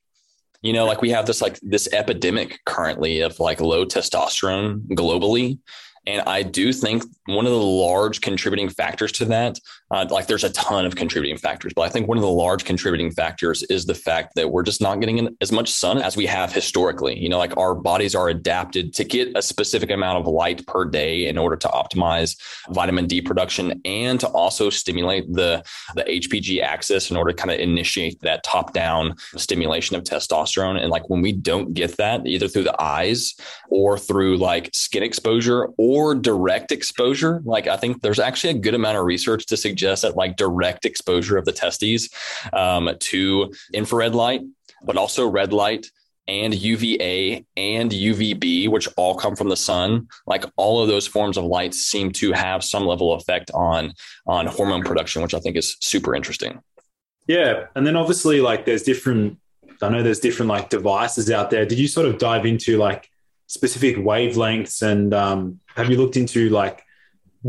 [0.62, 5.60] you know like we have this like this epidemic currently of like low testosterone globally
[6.10, 9.60] and I do think one of the large contributing factors to that,
[9.92, 12.66] uh, like there's a ton of contributing factors, but I think one of the large
[12.66, 16.26] contributing factors is the fact that we're just not getting as much sun as we
[16.26, 17.18] have historically.
[17.18, 20.86] You know, like our bodies are adapted to get a specific amount of light per
[20.86, 22.38] day in order to optimize
[22.70, 25.64] vitamin D production and to also stimulate the,
[25.96, 30.80] the HPG axis in order to kind of initiate that top down stimulation of testosterone.
[30.82, 33.36] And like when we don't get that either through the eyes
[33.70, 37.42] or through like skin exposure or or direct exposure.
[37.44, 40.86] Like I think there's actually a good amount of research to suggest that like direct
[40.86, 42.10] exposure of the testes
[42.54, 44.42] um, to infrared light,
[44.84, 45.88] but also red light
[46.28, 51.38] and UVA and UVB, which all come from the sun, like all of those forms
[51.38, 53.94] of light seem to have some level of effect on
[54.28, 56.62] on hormone production, which I think is super interesting.
[57.28, 59.40] Yeah, and then obviously like there's different.
[59.82, 61.66] I know there's different like devices out there.
[61.66, 63.10] Did you sort of dive into like
[63.48, 66.84] specific wavelengths and um, have you looked into like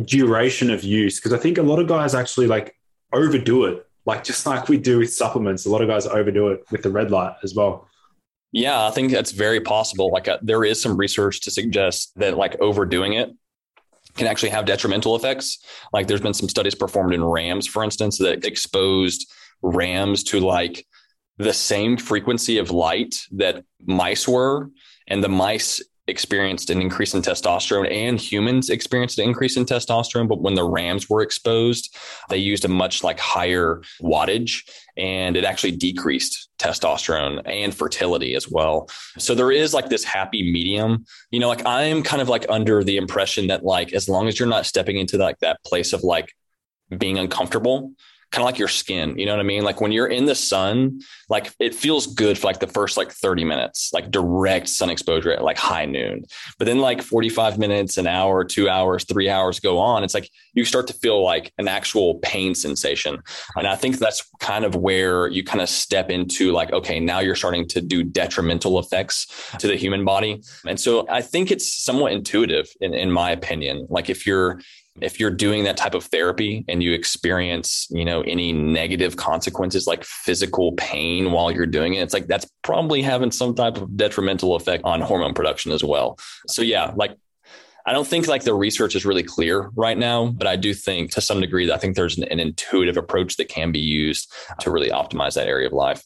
[0.04, 1.18] duration of use?
[1.18, 2.76] Because I think a lot of guys actually like
[3.12, 5.66] overdo it, like just like we do with supplements.
[5.66, 7.88] A lot of guys overdo it with the red light as well.
[8.52, 10.10] Yeah, I think that's very possible.
[10.10, 13.30] Like uh, there is some research to suggest that like overdoing it
[14.16, 15.58] can actually have detrimental effects.
[15.92, 19.30] Like there's been some studies performed in rams, for instance, that exposed
[19.62, 20.84] rams to like
[21.38, 24.70] the same frequency of light that mice were,
[25.06, 30.28] and the mice experienced an increase in testosterone and humans experienced an increase in testosterone
[30.28, 31.96] but when the rams were exposed
[32.28, 38.50] they used a much like higher wattage and it actually decreased testosterone and fertility as
[38.50, 38.90] well.
[39.18, 41.06] So there is like this happy medium.
[41.30, 44.38] You know like i'm kind of like under the impression that like as long as
[44.38, 46.34] you're not stepping into like that place of like
[46.98, 47.92] being uncomfortable
[48.30, 49.18] kind of like your skin.
[49.18, 49.64] You know what I mean?
[49.64, 53.10] Like when you're in the sun, like it feels good for like the first like
[53.10, 56.24] 30 minutes, like direct sun exposure at like high noon.
[56.58, 60.04] But then like 45 minutes, an hour, two hours, three hours go on.
[60.04, 63.18] It's like you start to feel like an actual pain sensation.
[63.56, 67.18] And I think that's kind of where you kind of step into like, okay, now
[67.18, 69.26] you're starting to do detrimental effects
[69.58, 70.40] to the human body.
[70.66, 73.86] And so I think it's somewhat intuitive in, in my opinion.
[73.90, 74.60] Like if you're
[75.00, 79.86] if you're doing that type of therapy and you experience, you know, any negative consequences
[79.86, 83.96] like physical pain while you're doing it, it's like that's probably having some type of
[83.96, 86.18] detrimental effect on hormone production as well.
[86.48, 87.16] So yeah, like
[87.86, 91.12] I don't think like the research is really clear right now, but I do think
[91.12, 94.32] to some degree that I think there's an, an intuitive approach that can be used
[94.60, 96.04] to really optimize that area of life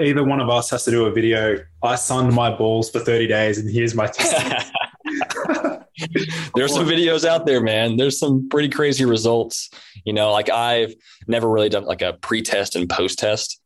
[0.00, 1.58] either one of us has to do a video.
[1.82, 4.06] I sunned my balls for 30 days and here's my
[6.54, 7.96] There's some videos out there, man.
[7.96, 9.70] There's some pretty crazy results.
[10.04, 10.94] You know, like I've
[11.26, 13.60] never really done like a pre-test and post-test,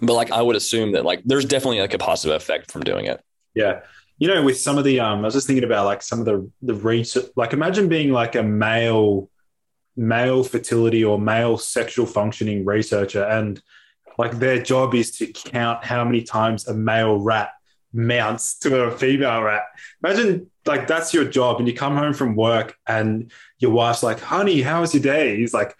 [0.00, 3.06] but like I would assume that like there's definitely like a positive effect from doing
[3.06, 3.20] it.
[3.54, 3.80] Yeah.
[4.18, 6.24] You know, with some of the um I was just thinking about like some of
[6.24, 9.28] the the research like imagine being like a male
[9.96, 13.62] male fertility or male sexual functioning researcher and
[14.18, 17.50] like their job is to count how many times a male rat
[17.92, 19.62] mounts to a female rat.
[20.02, 24.20] Imagine like that's your job, and you come home from work, and your wife's like,
[24.20, 25.74] "Honey, how was your day?" He's like,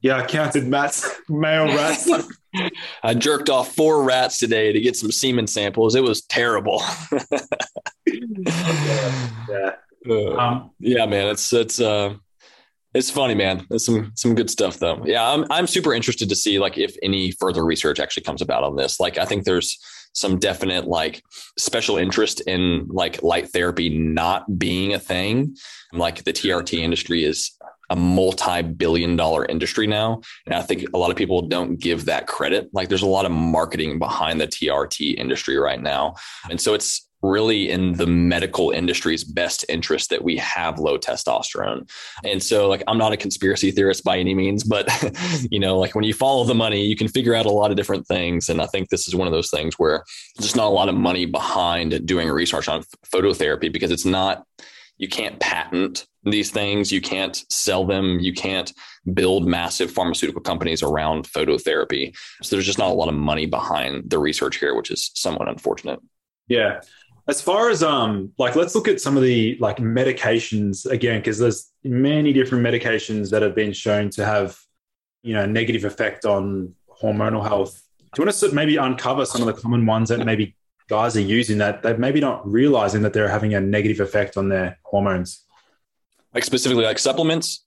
[0.00, 2.10] "Yeah, I counted Matt's male rats."
[3.02, 5.94] I jerked off four rats today to get some semen samples.
[5.94, 6.82] It was terrible.
[8.06, 9.72] yeah.
[10.08, 12.14] Uh, um, yeah, man, it's it's uh
[12.94, 13.66] it's funny, man.
[13.70, 15.02] It's some some good stuff though.
[15.04, 18.64] Yeah, I'm I'm super interested to see like if any further research actually comes about
[18.64, 18.98] on this.
[18.98, 19.78] Like I think there's
[20.12, 21.22] some definite like
[21.58, 25.56] special interest in like light therapy not being a thing.
[25.92, 27.52] Like the TRT industry is
[27.90, 32.28] a multi-billion dollar industry now and i think a lot of people don't give that
[32.28, 36.14] credit like there's a lot of marketing behind the trt industry right now
[36.48, 41.90] and so it's really in the medical industry's best interest that we have low testosterone.
[42.24, 44.88] And so like I'm not a conspiracy theorist by any means, but
[45.50, 47.76] you know, like when you follow the money, you can figure out a lot of
[47.76, 48.48] different things.
[48.48, 50.04] And I think this is one of those things where
[50.36, 54.44] there's just not a lot of money behind doing research on phototherapy because it's not
[55.00, 58.70] you can't patent these things, you can't sell them, you can't
[59.14, 62.14] build massive pharmaceutical companies around phototherapy.
[62.42, 65.48] So there's just not a lot of money behind the research here, which is somewhat
[65.48, 66.00] unfortunate.
[66.48, 66.80] Yeah.
[67.30, 71.38] As far as um like let's look at some of the like medications again because
[71.38, 74.58] there's many different medications that have been shown to have
[75.22, 77.80] you know negative effect on hormonal health.
[78.00, 80.56] Do you want to maybe uncover some of the common ones that maybe
[80.88, 84.48] guys are using that they're maybe not realizing that they're having a negative effect on
[84.48, 85.44] their hormones?
[86.34, 87.64] Like specifically like supplements?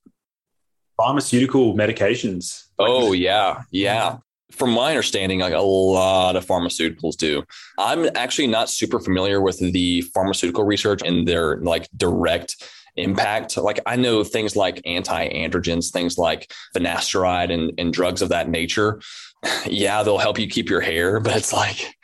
[0.98, 2.66] Pharmaceutical medications.
[2.78, 4.18] Oh yeah, yeah
[4.54, 7.42] from my understanding, like a lot of pharmaceuticals do.
[7.78, 12.62] I'm actually not super familiar with the pharmaceutical research and their like direct
[12.96, 13.56] impact.
[13.56, 19.00] Like I know things like anti-androgens, things like finasteride and, and drugs of that nature.
[19.66, 21.96] Yeah, they'll help you keep your hair, but it's like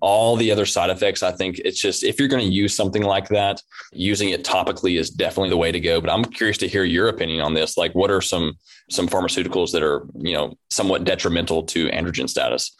[0.00, 1.22] all the other side effects.
[1.22, 3.60] I think it's just if you're going to use something like that,
[3.92, 6.00] using it topically is definitely the way to go.
[6.00, 7.76] But I'm curious to hear your opinion on this.
[7.76, 8.54] Like, what are some
[8.90, 12.74] some pharmaceuticals that are you know somewhat detrimental to androgen status?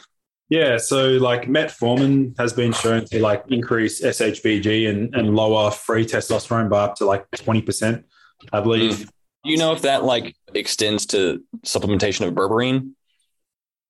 [0.49, 6.07] Yeah, so like metformin has been shown to like increase SHBG and, and lower free
[6.07, 8.03] testosterone by up to like 20%,
[8.51, 8.93] I believe.
[8.93, 9.09] Mm.
[9.45, 12.93] Do you know if that like extends to supplementation of berberine?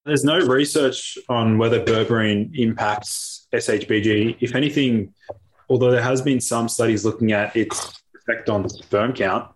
[0.08, 4.38] There's no research on whether berberine impacts SHBG.
[4.40, 5.14] If anything,
[5.68, 9.50] although there has been some studies looking at its effect on sperm count,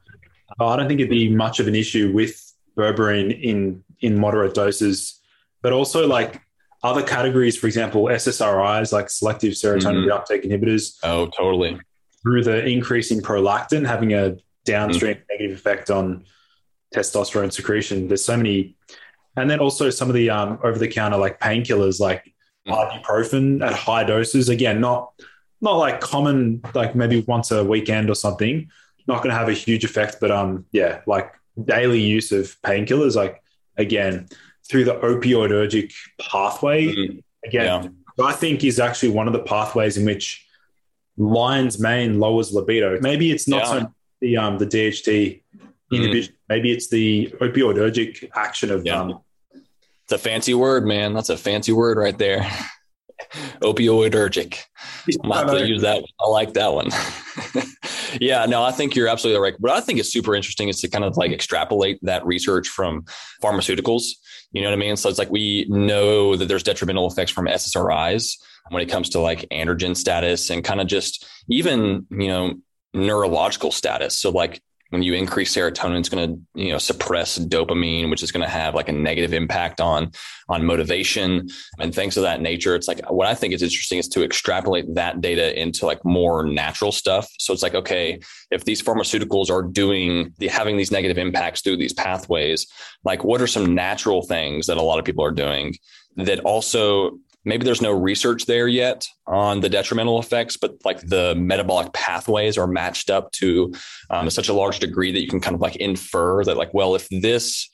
[0.61, 2.39] I don't think it'd be much of an issue with
[2.77, 5.21] berberine in in moderate doses.
[5.63, 6.41] But also like
[6.83, 10.11] other categories, for example, SSRIs like selective serotonin mm-hmm.
[10.11, 10.99] reuptake inhibitors.
[11.03, 11.81] Oh, totally.
[12.23, 15.25] Through the increase in prolactin having a downstream mm-hmm.
[15.31, 16.25] negative effect on
[16.95, 18.09] testosterone secretion.
[18.09, 18.77] There's so many,
[19.37, 22.33] and then also some of the um, over-the-counter like painkillers like
[22.67, 22.73] mm-hmm.
[22.73, 24.49] ibuprofen at high doses.
[24.49, 25.13] Again, not
[25.61, 28.71] not like common, like maybe once a weekend or something.
[29.07, 31.33] Not going to have a huge effect, but um, yeah, like
[31.65, 33.43] daily use of painkillers, like
[33.77, 34.29] again,
[34.69, 36.87] through the opioidergic pathway.
[36.87, 37.19] Mm-hmm.
[37.45, 38.25] Again, yeah.
[38.25, 40.47] I think is actually one of the pathways in which
[41.17, 42.99] lion's mane lowers libido.
[43.01, 43.81] Maybe it's not yeah.
[43.81, 45.43] so the um the DHT
[45.93, 46.35] inhibition.
[46.53, 49.01] Maybe it's the opioidergic action of yeah.
[49.01, 49.21] um.
[50.05, 51.15] It's a fancy word, man.
[51.15, 52.43] That's a fancy word right there.
[53.63, 54.59] Opioidergic.
[55.25, 56.05] I'm to use that.
[56.21, 56.89] I like that one.
[58.21, 59.55] yeah, no, I think you're absolutely right.
[59.61, 63.05] What I think is super interesting is to kind of like extrapolate that research from
[63.43, 64.15] pharmaceuticals
[64.53, 64.97] you know what I mean?
[64.97, 68.39] So it's like we know that there's detrimental effects from SSRIs
[68.69, 72.55] when it comes to like androgen status and kind of just even, you know,
[72.93, 74.19] neurological status.
[74.19, 74.61] So like
[74.93, 78.49] when you increase serotonin, it's going to you know suppress dopamine, which is going to
[78.49, 80.13] have like a negative impact on
[80.51, 82.75] on motivation and things of that nature.
[82.75, 86.45] It's like what I think is interesting is to extrapolate that data into like more
[86.45, 87.27] natural stuff.
[87.39, 88.21] So it's like okay,
[88.51, 92.67] if these pharmaceuticals are doing the having these negative impacts through these pathways,
[93.03, 95.75] like what are some natural things that a lot of people are doing
[96.17, 101.35] that also maybe there's no research there yet on the detrimental effects, but like the
[101.35, 103.73] metabolic pathways are matched up to
[104.11, 106.95] um, such a large degree that you can kind of like infer that, like, well,
[106.95, 107.69] if this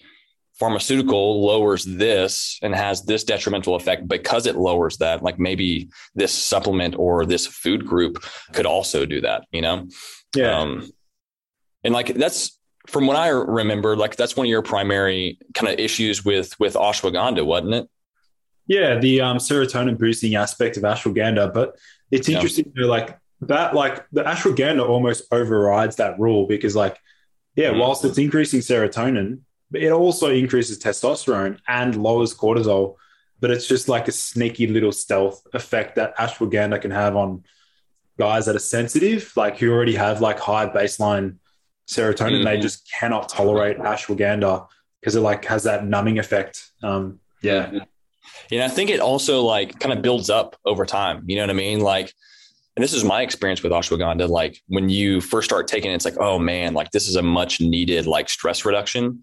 [0.58, 6.32] pharmaceutical lowers this and has this detrimental effect because it lowers that, like maybe this
[6.32, 9.86] supplement or this food group could also do that, you know?
[10.34, 10.58] Yeah.
[10.58, 10.90] Um,
[11.84, 12.58] and like that's
[12.88, 16.74] from what I remember, like that's one of your primary kind of issues with with
[16.74, 17.88] ashwagandha, wasn't it?
[18.68, 21.78] Yeah, the um, serotonin boosting aspect of ashwagandha, but
[22.10, 22.82] it's interesting yeah.
[22.82, 23.74] to like that.
[23.74, 26.98] Like the ashwagandha almost overrides that rule because, like,
[27.56, 27.80] yeah, mm.
[27.80, 29.40] whilst it's increasing serotonin,
[29.72, 32.96] it also increases testosterone and lowers cortisol.
[33.40, 37.44] But it's just like a sneaky little stealth effect that ashwagandha can have on
[38.18, 41.36] guys that are sensitive, like who already have like high baseline
[41.88, 42.42] serotonin.
[42.42, 42.44] Mm.
[42.44, 44.66] They just cannot tolerate ashwagandha
[45.00, 46.70] because it like has that numbing effect.
[46.82, 47.66] Um, yeah.
[47.66, 47.78] Mm-hmm.
[48.50, 51.24] And I think it also like kind of builds up over time.
[51.26, 51.80] You know what I mean?
[51.80, 52.12] Like,
[52.76, 54.28] and this is my experience with ashwagandha.
[54.28, 57.22] Like when you first start taking it, it's like, oh man, like this is a
[57.22, 59.22] much needed like stress reduction.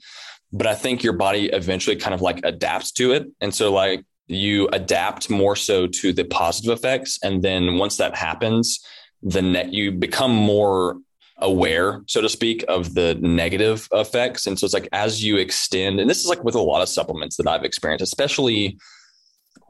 [0.52, 3.28] But I think your body eventually kind of like adapts to it.
[3.42, 7.20] And so like you adapt more so to the positive effects.
[7.24, 8.84] And then once that happens,
[9.22, 10.98] the net you become more
[11.38, 14.48] aware, so to speak, of the negative effects.
[14.48, 16.90] And so it's like as you extend, and this is like with a lot of
[16.90, 18.78] supplements that I've experienced, especially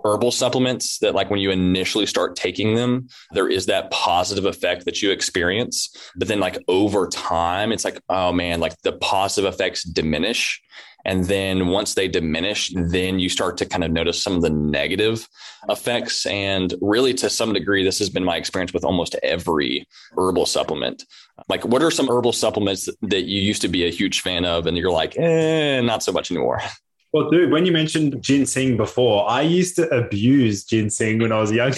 [0.03, 4.85] herbal supplements that like when you initially start taking them there is that positive effect
[4.85, 9.51] that you experience but then like over time it's like oh man like the positive
[9.51, 10.61] effects diminish
[11.05, 14.49] and then once they diminish, then you start to kind of notice some of the
[14.49, 15.27] negative
[15.69, 16.25] effects.
[16.25, 21.05] And really, to some degree, this has been my experience with almost every herbal supplement.
[21.47, 24.65] Like, what are some herbal supplements that you used to be a huge fan of,
[24.65, 26.59] and you're like, eh, not so much anymore?
[27.15, 31.49] Well, dude, when you mentioned ginseng before, I used to abuse ginseng when I was
[31.49, 31.73] young.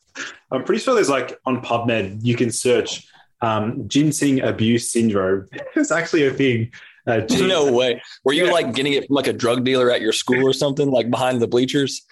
[0.50, 3.08] I'm pretty sure there's like on PubMed, you can search
[3.40, 5.48] um, ginseng abuse syndrome.
[5.76, 6.72] It's actually a thing.
[7.06, 8.02] Uh, no way.
[8.24, 8.52] Were you yeah.
[8.52, 11.40] like getting it from like a drug dealer at your school or something, like behind
[11.40, 12.02] the bleachers?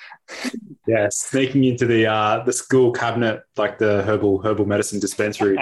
[0.87, 5.59] Yeah, sneaking into the uh, the school cabinet, like the herbal herbal medicine dispensary.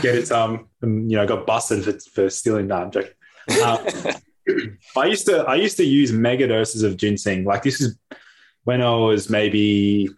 [0.00, 2.96] Get it, um, and, you know, got busted for, for stealing that.
[3.48, 4.12] Uh,
[4.96, 7.44] I used to I used to use mega doses of ginseng.
[7.44, 7.96] Like this is
[8.64, 10.08] when I was maybe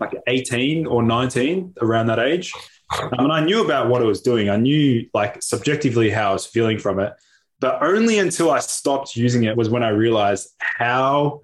[0.00, 2.52] like 18 or 19, around that age.
[3.00, 4.50] Um, and I knew about what it was doing.
[4.50, 7.12] I knew like subjectively how I was feeling from it.
[7.58, 11.40] But only until I stopped using it was when I realized how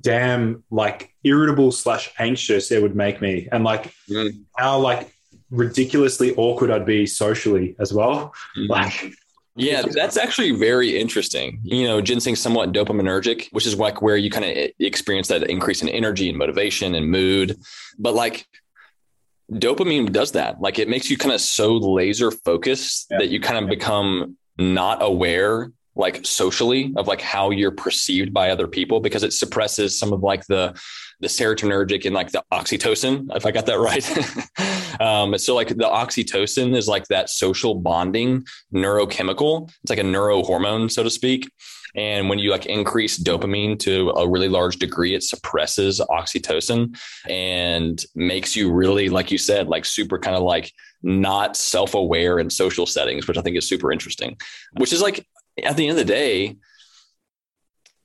[0.00, 3.48] damn like irritable slash anxious it would make me.
[3.50, 4.44] And like mm.
[4.56, 5.14] how like
[5.50, 8.34] ridiculously awkward I'd be socially as well.
[8.56, 8.68] Mm.
[8.68, 9.12] Like
[9.60, 11.60] yeah, that's actually very interesting.
[11.62, 15.82] You know, ginseng somewhat dopaminergic, which is like where you kind of experience that increase
[15.82, 17.58] in energy and motivation and mood.
[17.98, 18.46] But like
[19.52, 20.60] dopamine does that.
[20.60, 23.18] Like it makes you kind of so laser focused yeah.
[23.18, 28.50] that you kind of become not aware like socially of like how you're perceived by
[28.50, 30.80] other people because it suppresses some of like the
[31.20, 35.74] the serotonergic and like the oxytocin if i got that right um, so like the
[35.74, 38.44] oxytocin is like that social bonding
[38.74, 41.50] neurochemical it's like a neurohormone so to speak
[41.94, 46.96] and when you like increase dopamine to a really large degree, it suppresses oxytocin
[47.28, 52.38] and makes you really, like you said, like super kind of like not self aware
[52.38, 54.36] in social settings, which I think is super interesting.
[54.74, 55.26] Which is like
[55.62, 56.56] at the end of the day,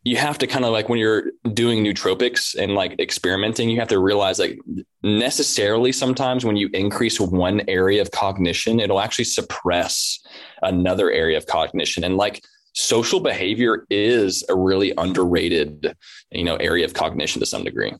[0.05, 3.87] you have to kind of like when you're doing nootropics and like experimenting, you have
[3.87, 4.59] to realize like
[5.01, 10.19] necessarily sometimes when you increase one area of cognition, it'll actually suppress
[10.61, 12.03] another area of cognition.
[12.03, 12.43] And like
[12.73, 15.95] social behavior is a really underrated,
[16.29, 17.91] you know, area of cognition to some degree.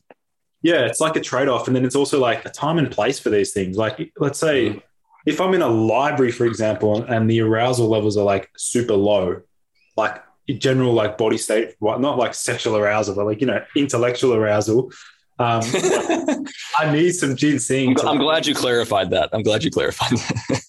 [0.62, 1.66] Yeah, it's like a trade-off.
[1.66, 3.76] And then it's also like a time and place for these things.
[3.76, 4.82] Like let's say mm.
[5.26, 9.42] if I'm in a library, for example, and the arousal levels are like super low,
[9.96, 10.22] like
[10.54, 14.92] general like body state, what not like sexual arousal, but like, you know, intellectual arousal.
[15.38, 15.62] Um,
[16.78, 17.98] I need some ginseng.
[18.00, 19.28] I'm, I'm glad you clarified that.
[19.32, 20.62] I'm glad you clarified that.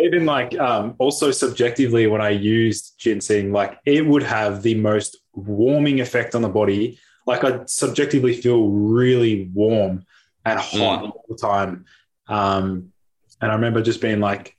[0.00, 5.18] even like um, also subjectively when i used ginseng like it would have the most
[5.32, 10.04] warming effect on the body like i subjectively feel really warm
[10.44, 11.10] and hot mm.
[11.10, 11.84] all the time
[12.28, 12.92] um,
[13.40, 14.56] and i remember just being like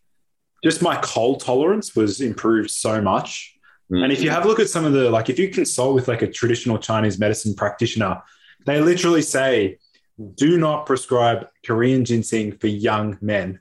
[0.63, 3.55] just my cold tolerance was improved so much
[3.91, 4.03] mm.
[4.03, 6.07] and if you have a look at some of the like if you consult with
[6.07, 8.21] like a traditional chinese medicine practitioner
[8.65, 9.77] they literally say
[10.35, 13.59] do not prescribe korean ginseng for young men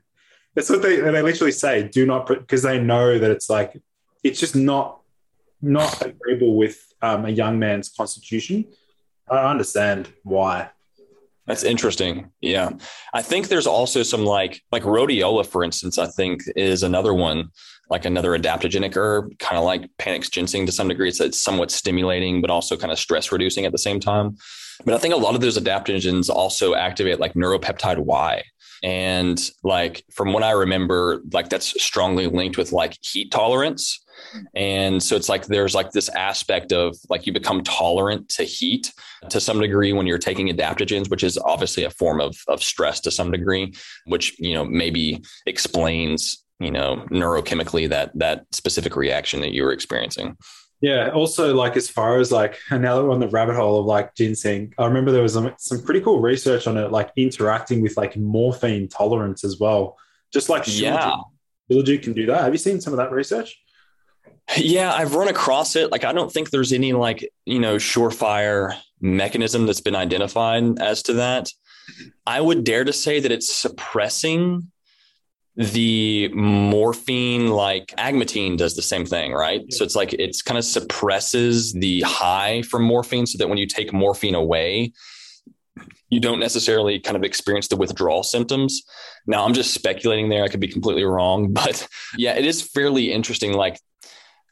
[0.54, 1.84] that's what they they literally say.
[1.84, 3.80] Do not because they know that it's like
[4.24, 5.00] it's just not
[5.62, 8.66] not agreeable with um, a young man's constitution.
[9.30, 10.70] I understand why.
[11.50, 12.30] That's interesting.
[12.40, 12.70] Yeah.
[13.12, 17.48] I think there's also some like like rhodiola, for instance, I think is another one,
[17.88, 21.08] like another adaptogenic herb, kind of like panax ginseng to some degree.
[21.08, 24.36] It's, it's somewhat stimulating, but also kind of stress reducing at the same time.
[24.84, 28.44] But I think a lot of those adaptogens also activate like neuropeptide Y,
[28.84, 33.98] and like from what I remember, like that's strongly linked with like heat tolerance.
[34.54, 38.92] And so it's like there's like this aspect of like you become tolerant to heat
[39.28, 43.00] to some degree when you're taking adaptogens, which is obviously a form of, of stress
[43.00, 43.74] to some degree,
[44.06, 49.72] which, you know, maybe explains, you know, neurochemically that that specific reaction that you were
[49.72, 50.36] experiencing.
[50.80, 51.10] Yeah.
[51.10, 54.14] Also, like as far as like now that we're on the rabbit hole of like
[54.14, 57.96] ginseng, I remember there was some, some pretty cool research on it, like interacting with
[57.96, 59.98] like morphine tolerance as well.
[60.32, 61.16] Just like yeah,
[61.70, 62.42] Shilajit can do that.
[62.42, 63.60] Have you seen some of that research?
[64.56, 65.92] Yeah, I've run across it.
[65.92, 71.02] Like, I don't think there's any like you know surefire mechanism that's been identified as
[71.04, 71.50] to that.
[72.26, 74.70] I would dare to say that it's suppressing
[75.56, 79.60] the morphine like agmatine does the same thing right?
[79.72, 83.66] So it's like it's kind of suppresses the high from morphine so that when you
[83.66, 84.92] take morphine away
[86.08, 88.82] you don't necessarily kind of experience the withdrawal symptoms.
[89.26, 90.44] Now i'm just speculating there.
[90.44, 91.86] I could be completely wrong but
[92.16, 93.52] yeah it is fairly interesting.
[93.52, 93.78] Like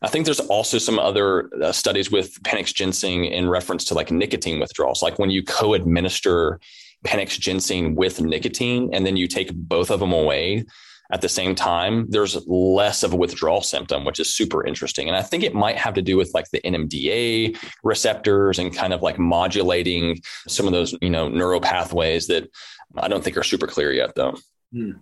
[0.03, 4.11] I think there's also some other uh, studies with Panax ginseng in reference to like
[4.11, 5.03] nicotine withdrawals.
[5.03, 6.61] Like when you co-administer
[7.05, 10.65] Panax ginseng with nicotine and then you take both of them away
[11.11, 15.09] at the same time, there's less of a withdrawal symptom, which is super interesting.
[15.09, 18.93] And I think it might have to do with like the NMDA receptors and kind
[18.93, 22.49] of like modulating some of those, you know, neural pathways that
[22.97, 24.37] I don't think are super clear yet though.
[24.73, 24.93] Hmm.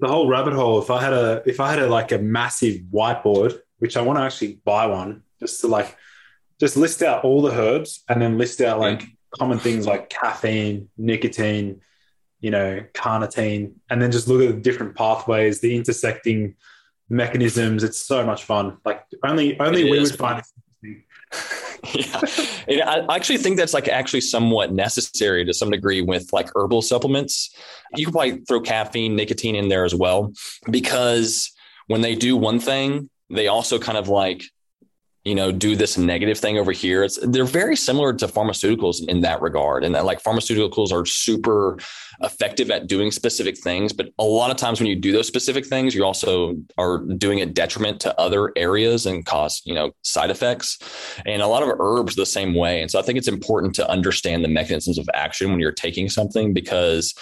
[0.00, 2.76] The whole rabbit hole, if I had a if I had a like a massive
[2.92, 5.96] whiteboard which I want to actually buy one just to like
[6.60, 9.04] just list out all the herbs and then list out like
[9.38, 11.80] common things like caffeine, nicotine,
[12.40, 16.54] you know, carnitine, and then just look at the different pathways, the intersecting
[17.08, 17.84] mechanisms.
[17.84, 18.78] It's so much fun.
[18.84, 20.46] Like only only it we would find it
[22.68, 23.04] yeah.
[23.08, 27.54] I actually think that's like actually somewhat necessary to some degree with like herbal supplements.
[27.94, 30.32] You could probably throw caffeine, nicotine in there as well,
[30.70, 31.52] because
[31.86, 34.42] when they do one thing, they also kind of like
[35.24, 37.04] you know do this negative thing over here.
[37.04, 41.78] It's they're very similar to pharmaceuticals in that regard and that like pharmaceuticals are super
[42.22, 45.64] effective at doing specific things but a lot of times when you do those specific
[45.64, 50.30] things you also are doing a detriment to other areas and cause you know side
[50.30, 50.78] effects.
[51.26, 53.88] And a lot of herbs the same way and so i think it's important to
[53.90, 57.14] understand the mechanisms of action when you're taking something because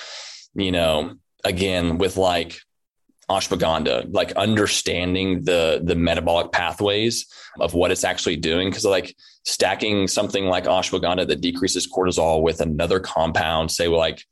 [0.54, 2.61] you know again with like
[3.31, 7.27] ashwagandha, like understanding the the metabolic pathways
[7.61, 8.70] of what it's actually doing.
[8.70, 14.22] Because like stacking something like ashwagandha that decreases cortisol with another compound, say like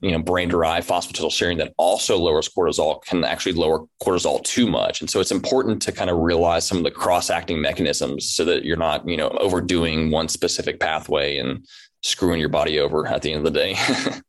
[0.00, 5.00] you know brain derived phosphatidylserine that also lowers cortisol can actually lower cortisol too much
[5.00, 8.44] and so it's important to kind of realize some of the cross acting mechanisms so
[8.44, 11.66] that you're not you know overdoing one specific pathway and
[12.02, 13.74] screwing your body over at the end of the day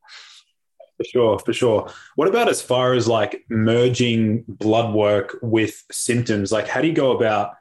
[1.00, 1.90] For sure, for sure.
[2.16, 6.52] What about as far as like merging blood work with symptoms?
[6.52, 7.54] Like, how do you go about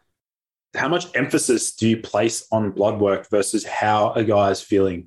[0.74, 5.06] how much emphasis do you place on blood work versus how a guy is feeling?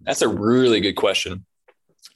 [0.00, 1.46] That's a really good question.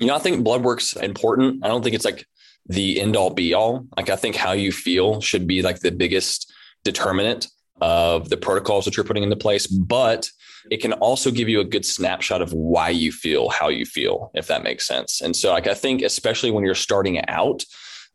[0.00, 1.64] You know, I think blood work's important.
[1.64, 2.26] I don't think it's like
[2.66, 3.86] the end all be all.
[3.96, 6.52] Like, I think how you feel should be like the biggest
[6.82, 7.46] determinant
[7.80, 9.66] of the protocols that you're putting into place.
[9.66, 10.30] But
[10.70, 14.30] it can also give you a good snapshot of why you feel how you feel,
[14.34, 15.20] if that makes sense.
[15.20, 17.64] And so, like, I think, especially when you're starting out,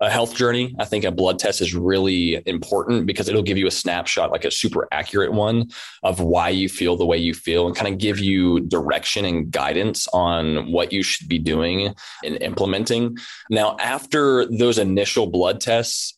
[0.01, 3.67] a health journey, I think a blood test is really important because it'll give you
[3.67, 5.69] a snapshot, like a super accurate one
[6.03, 9.51] of why you feel the way you feel and kind of give you direction and
[9.51, 11.93] guidance on what you should be doing
[12.23, 13.17] and implementing.
[13.49, 16.17] Now, after those initial blood tests,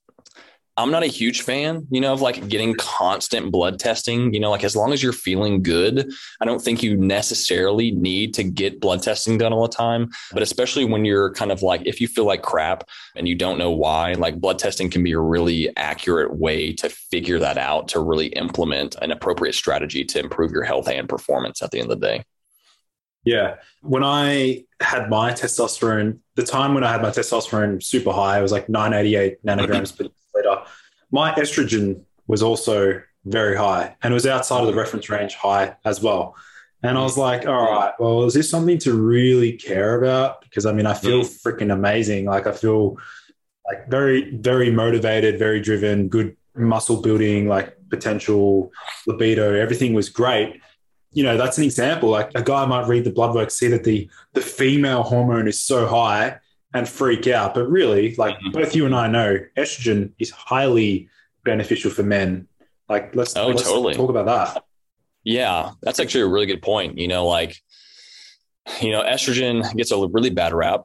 [0.82, 4.34] I'm not a huge fan, you know, of like getting constant blood testing.
[4.34, 6.12] You know, like as long as you're feeling good,
[6.42, 10.10] I don't think you necessarily need to get blood testing done all the time.
[10.34, 12.84] But especially when you're kind of like, if you feel like crap
[13.16, 16.90] and you don't know why, like blood testing can be a really accurate way to
[16.90, 21.62] figure that out, to really implement an appropriate strategy to improve your health and performance
[21.62, 22.24] at the end of the day.
[23.24, 23.58] Yeah.
[23.82, 28.42] When I had my testosterone, the time when I had my testosterone super high, it
[28.42, 30.10] was like 988 nanograms per.
[31.12, 35.76] My estrogen was also very high and it was outside of the reference range high
[35.86, 36.36] as well.
[36.84, 40.42] And I was like, all right, well, is this something to really care about?
[40.42, 41.42] Because I mean, I feel mm.
[41.44, 42.26] freaking amazing.
[42.26, 42.98] Like I feel
[43.68, 48.72] like very, very motivated, very driven, good muscle building, like potential
[49.06, 50.60] libido, everything was great.
[51.12, 52.10] You know, that's an example.
[52.10, 55.60] Like a guy might read the blood work, see that the the female hormone is
[55.60, 56.40] so high,
[56.74, 57.54] and freak out.
[57.54, 58.52] But really, like mm-hmm.
[58.52, 61.10] both you and I know, estrogen is highly
[61.44, 62.48] beneficial for men.
[62.90, 63.94] Like let's, oh, let's totally.
[63.94, 64.64] talk about that.
[65.24, 66.98] Yeah, that's actually a really good point.
[66.98, 67.58] You know, like,
[68.82, 70.82] you know, estrogen gets a really bad rap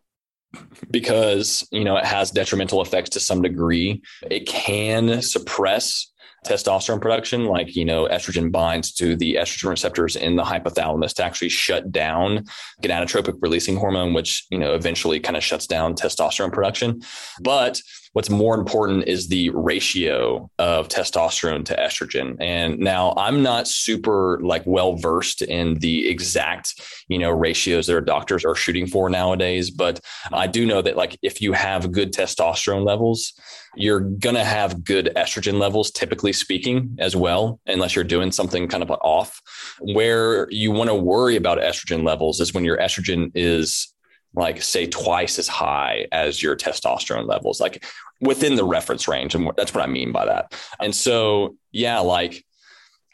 [0.91, 4.03] because, you know, it has detrimental effects to some degree.
[4.30, 6.12] It can suppress
[6.47, 11.24] testosterone production, like, you know, estrogen binds to the estrogen receptors in the hypothalamus to
[11.24, 12.44] actually shut down
[12.82, 17.03] gonadotropic releasing hormone, which, you know, eventually kind of shuts down testosterone production.
[17.40, 17.80] But
[18.17, 22.39] What's more important is the ratio of testosterone to estrogen.
[22.41, 27.93] And now I'm not super like well versed in the exact, you know, ratios that
[27.93, 30.01] our doctors are shooting for nowadays, but
[30.33, 33.35] I do know that like if you have good testosterone levels,
[33.75, 38.67] you're going to have good estrogen levels, typically speaking, as well, unless you're doing something
[38.67, 39.43] kind of off.
[39.81, 43.93] Where you want to worry about estrogen levels is when your estrogen is
[44.37, 47.84] like say twice as high as your testosterone levels like
[48.20, 50.55] within the reference range and that's what i mean by that.
[50.80, 52.45] And so yeah like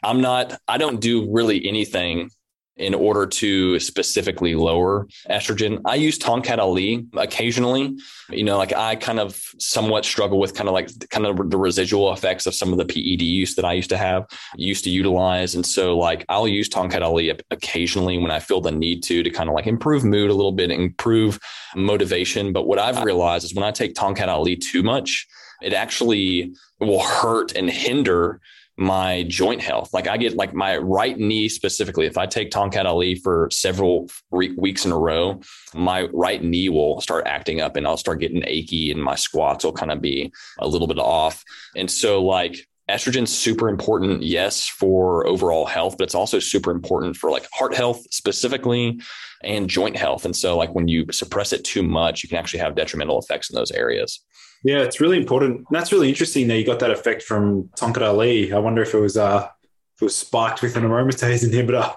[0.03, 2.29] i'm not i don't do really anything
[2.77, 5.79] in order to specifically lower estrogen.
[5.85, 7.95] I use Tongkat Ali occasionally.
[8.29, 11.57] You know, like I kind of somewhat struggle with kind of like kind of the
[11.57, 14.89] residual effects of some of the PED use that I used to have, used to
[14.89, 15.53] utilize.
[15.53, 19.29] And so like I'll use Tongkat Ali occasionally when I feel the need to, to
[19.29, 21.39] kind of like improve mood a little bit, improve
[21.75, 22.53] motivation.
[22.53, 25.27] But what I've realized is when I take Tongkat Ali too much,
[25.61, 28.41] it actually will hurt and hinder
[28.77, 29.93] my joint health.
[29.93, 34.09] Like I get like my right knee specifically, if I take Tongkat Ali for several
[34.31, 35.41] weeks in a row,
[35.75, 39.63] my right knee will start acting up and I'll start getting achy and my squats
[39.63, 41.43] will kind of be a little bit off.
[41.75, 47.15] And so like estrogen's super important, yes, for overall health, but it's also super important
[47.15, 48.99] for like heart health specifically
[49.43, 50.25] and joint health.
[50.25, 53.49] And so like when you suppress it too much, you can actually have detrimental effects
[53.49, 54.19] in those areas.
[54.63, 55.65] Yeah, it's really important.
[55.71, 58.53] That's really interesting that you got that effect from Tongkat Ali.
[58.53, 59.49] I wonder if it was uh
[59.95, 61.93] if it was spiked with an aromatase inhibitor.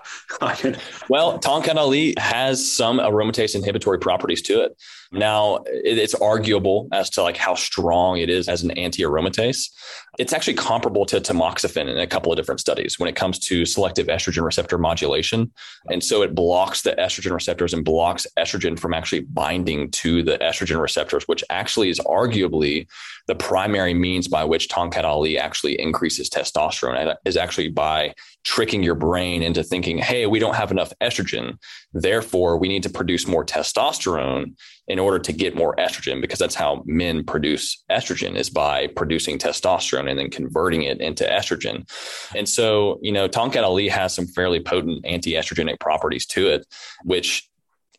[1.09, 4.77] well, Tongkat Ali has some aromatase inhibitory properties to it.
[5.13, 9.71] Now, it's arguable as to like how strong it is as an anti-aromatase.
[10.19, 13.65] It's actually comparable to tamoxifen in a couple of different studies when it comes to
[13.65, 15.53] selective estrogen receptor modulation.
[15.91, 20.39] And so it blocks the estrogen receptors and blocks estrogen from actually binding to the
[20.39, 22.87] estrogen receptors, which actually is arguably
[23.27, 28.15] the primary means by which Tongkat Ali actually increases testosterone is actually by
[28.47, 31.59] tricking your brain into thinking, hey, we don't have enough estrogen.
[31.93, 34.55] Therefore, we need to produce more testosterone
[34.87, 39.37] in order to get more estrogen, because that's how men produce estrogen is by producing
[39.37, 41.91] testosterone and then converting it into estrogen.
[42.37, 46.67] And so, you know, Tongkat Ali has some fairly potent anti estrogenic properties to it,
[47.03, 47.51] which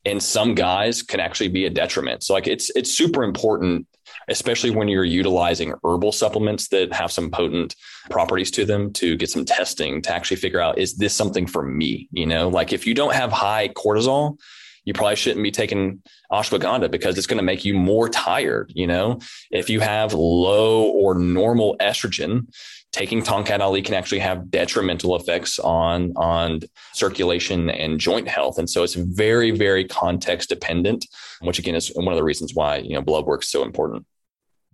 [0.06, 2.24] in some guys can actually be a detriment.
[2.24, 3.86] So like it's it's super important
[4.28, 7.76] especially when you're utilizing herbal supplements that have some potent
[8.10, 11.64] properties to them to get some testing to actually figure out is this something for
[11.64, 14.38] me you know like if you don't have high cortisol
[14.86, 16.02] you probably shouldn't be taking
[16.32, 19.20] ashwagandha because it's going to make you more tired you know
[19.52, 22.48] if you have low or normal estrogen
[22.92, 26.62] taking Tongkat Ali can actually have detrimental effects on on
[26.94, 28.58] circulation and joint health.
[28.58, 31.06] And so it's very, very context dependent,
[31.42, 34.06] which again is one of the reasons why you know blood work is so important.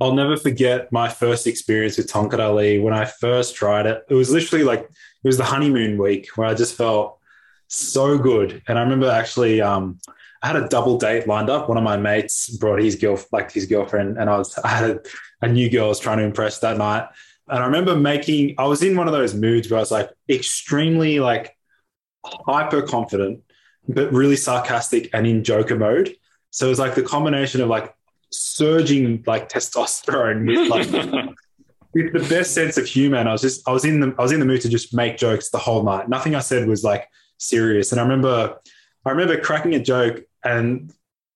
[0.01, 4.03] I'll never forget my first experience with Tongkat Ali when I first tried it.
[4.09, 7.19] It was literally like it was the honeymoon week where I just felt
[7.67, 8.61] so good.
[8.67, 9.99] And I remember actually um,
[10.41, 11.69] I had a double date lined up.
[11.69, 14.89] One of my mates brought his girl like his girlfriend, and I was I had
[14.89, 15.01] a,
[15.41, 17.07] a new girl I was trying to impress that night.
[17.47, 20.09] And I remember making, I was in one of those moods where I was like
[20.29, 21.57] extremely like
[22.23, 23.41] hyper confident,
[23.87, 26.15] but really sarcastic and in joker mode.
[26.51, 27.93] So it was like the combination of like
[28.33, 31.35] surging like testosterone with like
[31.93, 33.17] with the best sense of humor.
[33.17, 34.93] And I was just, I was in the, I was in the mood to just
[34.93, 36.09] make jokes the whole night.
[36.09, 37.07] Nothing I said was like
[37.37, 37.91] serious.
[37.91, 38.59] And I remember,
[39.05, 40.91] I remember cracking a joke and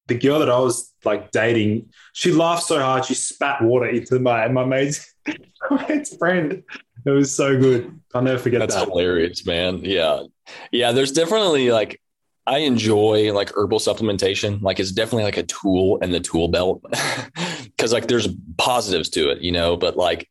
[0.07, 4.19] the girl that I was like dating, she laughed so hard she spat water into
[4.19, 5.13] my my mate's
[5.69, 6.63] my mate's friend.
[7.05, 7.99] It was so good.
[8.13, 8.79] I'll never forget That's that.
[8.81, 9.79] That's hilarious, man.
[9.83, 10.23] Yeah,
[10.71, 10.91] yeah.
[10.93, 12.01] There's definitely like
[12.47, 14.61] I enjoy like herbal supplementation.
[14.61, 16.81] Like it's definitely like a tool in the tool belt
[17.65, 19.75] because like there's positives to it, you know.
[19.75, 20.29] But like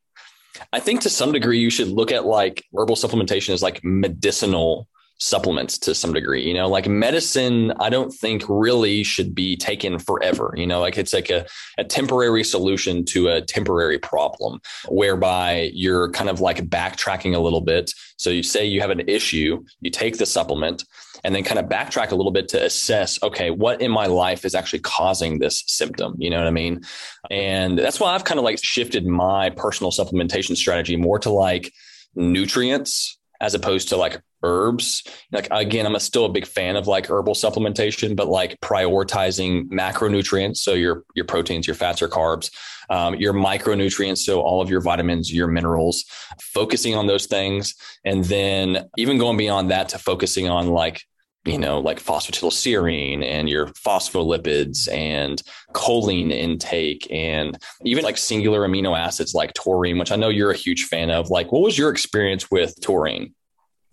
[0.73, 4.89] I think to some degree you should look at like herbal supplementation as like medicinal
[5.19, 6.47] supplements to some degree.
[6.47, 10.55] You know, like medicine, I don't think really should be taken forever.
[10.57, 11.47] You know, like it's like a,
[11.79, 17.61] a temporary solution to a temporary problem whereby you're kind of like backtracking a little
[17.61, 17.93] bit.
[18.19, 20.85] So you say you have an issue, you take the supplement
[21.25, 24.45] and then kind of backtrack a little bit to assess, okay, what in my life
[24.45, 26.15] is actually causing this symptom?
[26.19, 26.83] You know what I mean?
[27.31, 31.73] And that's why I've kind of like shifted my personal supplementation strategy more to like
[32.15, 35.03] nutrients as opposed to like herbs.
[35.33, 39.69] Like again, I'm a, still a big fan of like herbal supplementation, but like prioritizing
[39.69, 42.51] macronutrients, so your your proteins, your fats, or carbs,
[42.91, 46.05] um, your micronutrients, so all of your vitamins, your minerals,
[46.41, 47.75] focusing on those things,
[48.05, 51.03] and then even going beyond that to focusing on like
[51.47, 55.43] you know, like phosphatidylserine and your phospholipids and
[55.73, 60.57] choline intake and even like singular amino acids like taurine, which I know you're a
[60.57, 61.31] huge fan of.
[61.31, 63.35] Like, what was your experience with taurine?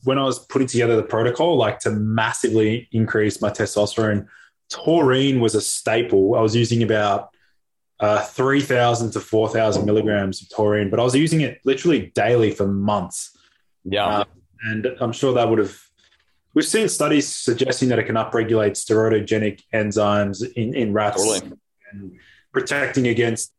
[0.03, 4.27] When I was putting together the protocol, like to massively increase my testosterone,
[4.69, 6.35] taurine was a staple.
[6.35, 7.29] I was using about
[7.99, 12.67] uh, 3,000 to 4,000 milligrams of taurine, but I was using it literally daily for
[12.67, 13.37] months.
[13.85, 14.05] Yeah.
[14.05, 14.23] Uh,
[14.63, 15.77] and I'm sure that would have
[16.53, 21.57] We've seen studies suggesting that it can upregulate steroidogenic enzymes in, in rats totally.
[21.91, 22.19] and
[22.51, 23.51] protecting against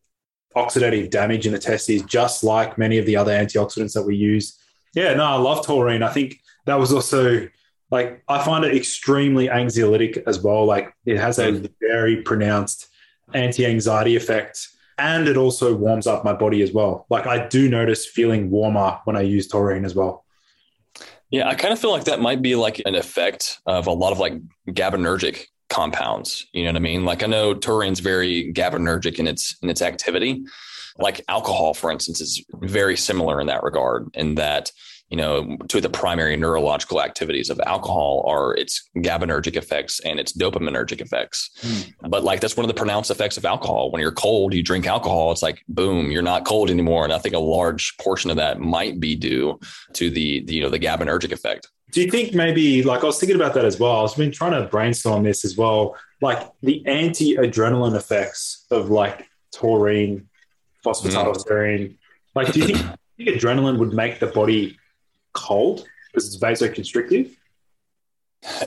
[0.57, 4.59] oxidative damage in the testes, just like many of the other antioxidants that we use.
[4.95, 6.05] Yeah, no, I love taurine.
[6.05, 7.49] I think that was also
[7.91, 10.65] like I find it extremely anxiolytic as well.
[10.65, 11.71] Like it has a mm.
[11.81, 12.89] very pronounced
[13.33, 14.69] anti-anxiety effect
[14.99, 17.07] and it also warms up my body as well.
[17.11, 20.24] Like I do notice feeling warmer when I use taurine as well.
[21.35, 24.13] Yeah, I kind of feel like that might be like an effect of a lot
[24.13, 24.35] of like
[24.69, 26.47] GABAergic compounds.
[26.53, 27.05] You know what I mean?
[27.05, 30.45] Like I know taurine's very GABAergic in its in its activity.
[30.97, 34.71] Like alcohol, for instance, is very similar in that regard, in that
[35.15, 40.19] you know, two of the primary neurological activities of alcohol are its GABAergic effects and
[40.19, 41.51] its dopaminergic effects.
[41.61, 41.93] Mm.
[42.11, 43.93] But like that's one of the pronounced effects of alcohol.
[43.93, 47.05] When you're cold, you drink alcohol, it's like boom, you're not cold anymore.
[47.05, 49.61] And I think a large portion of that might be due
[49.93, 51.69] to the, the you know the GABAergic effect.
[51.93, 54.05] Do you think maybe like I was thinking about that as well?
[54.05, 60.29] I've been trying to brainstorm this as well, like the anti-adrenaline effects of like taurine,
[60.85, 61.91] phosphatidylserine.
[61.91, 61.97] Mm.
[62.35, 64.77] Like, do you think, do you think adrenaline would make the body
[65.35, 67.37] cold because it's vasoconstrictive?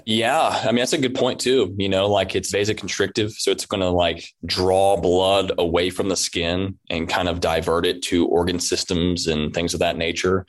[0.05, 1.75] Yeah, I mean that's a good point too.
[1.77, 6.15] You know, like it's vasoconstrictive, so it's going to like draw blood away from the
[6.15, 10.45] skin and kind of divert it to organ systems and things of that nature.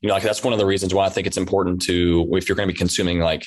[0.00, 2.48] You know, like that's one of the reasons why I think it's important to if
[2.48, 3.46] you're going to be consuming like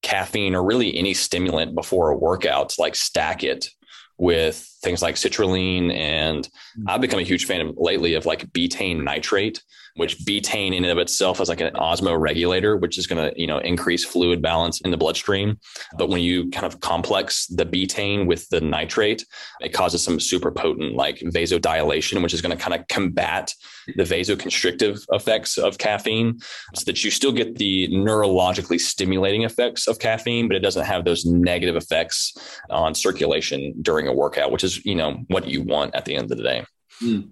[0.00, 3.68] caffeine or really any stimulant before a workout, like stack it
[4.16, 6.84] with things like citrulline and mm.
[6.86, 9.62] I've become a huge fan of lately of like betaine nitrate
[9.96, 13.46] which betaine in and of itself is like an osmoregulator, which is going to, you
[13.46, 15.58] know, increase fluid balance in the bloodstream.
[15.98, 19.24] But when you kind of complex the betaine with the nitrate,
[19.60, 23.54] it causes some super potent like vasodilation, which is going to kind of combat
[23.96, 26.38] the vasoconstrictive effects of caffeine
[26.74, 31.04] so that you still get the neurologically stimulating effects of caffeine, but it doesn't have
[31.04, 32.32] those negative effects
[32.70, 36.30] on circulation during a workout, which is, you know, what you want at the end
[36.30, 36.64] of the day.
[37.02, 37.30] Mm.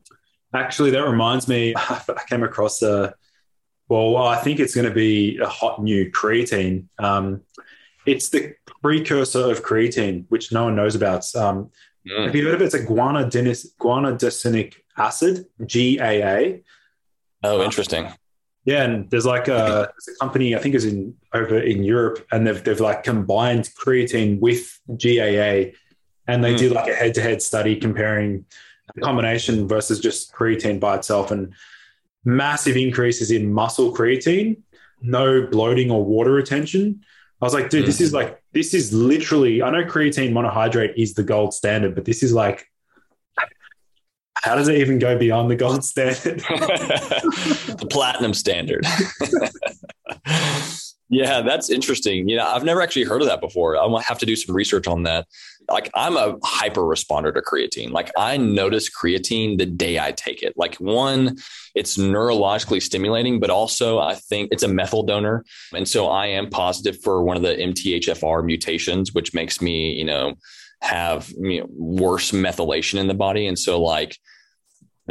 [0.55, 3.14] Actually, that reminds me, I came across a,
[3.88, 6.86] well, I think it's going to be a hot new creatine.
[6.99, 7.43] Um,
[8.07, 11.34] it's the precursor of creatine, which no one knows about.
[11.34, 11.70] Um,
[12.09, 12.26] mm.
[12.26, 12.66] Have you heard of it?
[12.66, 16.61] It's a guanidinic acid, GAA.
[17.43, 18.07] Oh, interesting.
[18.07, 18.14] Um,
[18.64, 22.26] yeah, and there's like a, there's a company I think is in over in Europe,
[22.30, 25.72] and they've they've like combined creatine with GAA,
[26.27, 26.59] and they mm.
[26.59, 28.45] did like a head to head study comparing
[28.95, 31.55] the combination versus just creatine by itself and
[32.25, 34.59] massive increases in muscle creatine,
[35.01, 37.05] no bloating or water retention.
[37.41, 37.87] I was like, dude, mm.
[37.87, 42.05] this is like, this is literally, I know creatine monohydrate is the gold standard, but
[42.05, 42.66] this is like,
[44.43, 46.41] how does it even go beyond the gold standard?
[46.41, 48.87] the platinum standard.
[51.11, 52.29] yeah, that's interesting.
[52.29, 53.77] You know, I've never actually heard of that before.
[53.77, 55.27] I'm gonna have to do some research on that
[55.71, 57.91] like I'm a hyper responder to creatine.
[57.91, 60.55] Like I notice creatine the day I take it.
[60.57, 61.37] Like one,
[61.75, 65.45] it's neurologically stimulating, but also I think it's a methyl donor.
[65.75, 70.05] And so I am positive for one of the MTHFR mutations, which makes me, you
[70.05, 70.35] know,
[70.83, 73.47] have you know, worse methylation in the body.
[73.47, 74.16] And so like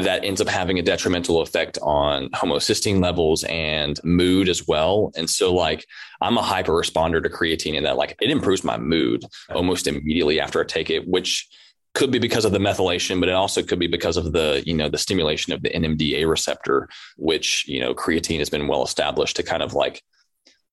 [0.03, 5.11] that ends up having a detrimental effect on homocysteine levels and mood as well.
[5.15, 5.85] And so, like,
[6.21, 10.39] I'm a hyper responder to creatine in that, like, it improves my mood almost immediately
[10.39, 11.47] after I take it, which
[11.95, 14.73] could be because of the methylation, but it also could be because of the, you
[14.73, 16.87] know, the stimulation of the NMDA receptor,
[17.17, 20.03] which, you know, creatine has been well established to kind of like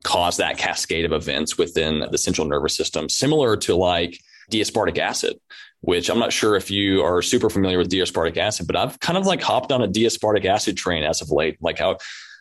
[0.05, 4.21] cause that cascade of events within the central nervous system, similar to like
[4.51, 5.39] D-aspartic acid
[5.81, 9.19] which I'm not sure if you are super familiar with D-aspartic acid, but I've kind
[9.19, 11.57] of like hopped on a D-aspartic acid train as of late.
[11.61, 11.99] Like how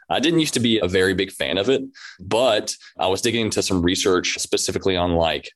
[0.09, 1.83] I didn't used to be a very big fan of it,
[2.19, 5.51] but I was digging into some research specifically on like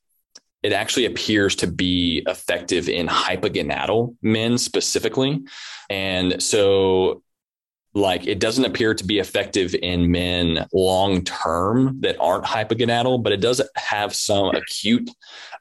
[0.62, 5.42] it actually appears to be effective in hypogonadal men specifically.
[5.88, 7.22] And so
[7.94, 13.32] like it doesn't appear to be effective in men long term that aren't hypogonadal, but
[13.32, 15.10] it does have some acute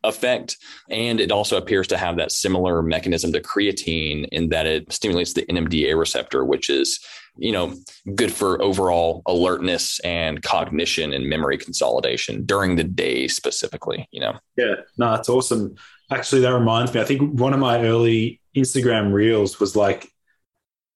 [0.04, 0.58] effect.
[0.90, 5.34] And it also appears to have that similar mechanism to creatine in that it stimulates
[5.34, 7.00] the NMDA receptor, which is,
[7.38, 7.74] you know,
[8.16, 14.38] good for overall alertness and cognition and memory consolidation during the day specifically, you know?
[14.56, 15.76] Yeah, no, that's awesome.
[16.12, 20.12] Actually, that reminds me, I think one of my early Instagram reels was like,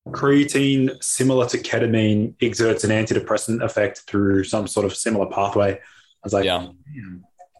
[0.09, 5.73] creatine, similar to ketamine, exerts an antidepressant effect through some sort of similar pathway.
[5.73, 5.79] I
[6.23, 6.67] was like, yeah.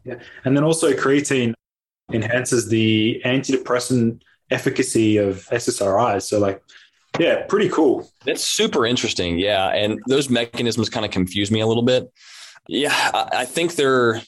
[0.05, 0.15] yeah.
[0.45, 1.53] And then also creatine
[2.11, 4.21] enhances the antidepressant
[4.51, 6.23] efficacy of SSRIs.
[6.23, 6.61] So like,
[7.19, 8.09] yeah, pretty cool.
[8.25, 9.37] That's super interesting.
[9.39, 9.69] Yeah.
[9.69, 12.11] And those mechanisms kind of confuse me a little bit.
[12.67, 12.93] Yeah.
[13.13, 14.21] I, I think they're,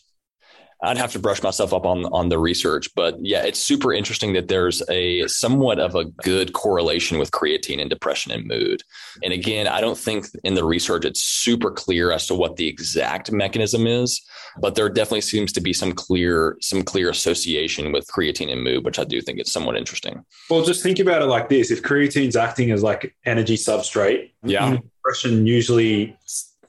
[0.85, 4.33] I'd have to brush myself up on on the research, but yeah, it's super interesting
[4.33, 8.83] that there's a somewhat of a good correlation with creatine and depression and mood.
[9.23, 12.67] And again, I don't think in the research it's super clear as to what the
[12.67, 14.21] exact mechanism is,
[14.59, 18.85] but there definitely seems to be some clear some clear association with creatine and mood,
[18.85, 20.23] which I do think is somewhat interesting.
[20.49, 24.77] Well, just think about it like this: if creatine's acting as like energy substrate, yeah,
[25.03, 26.17] depression usually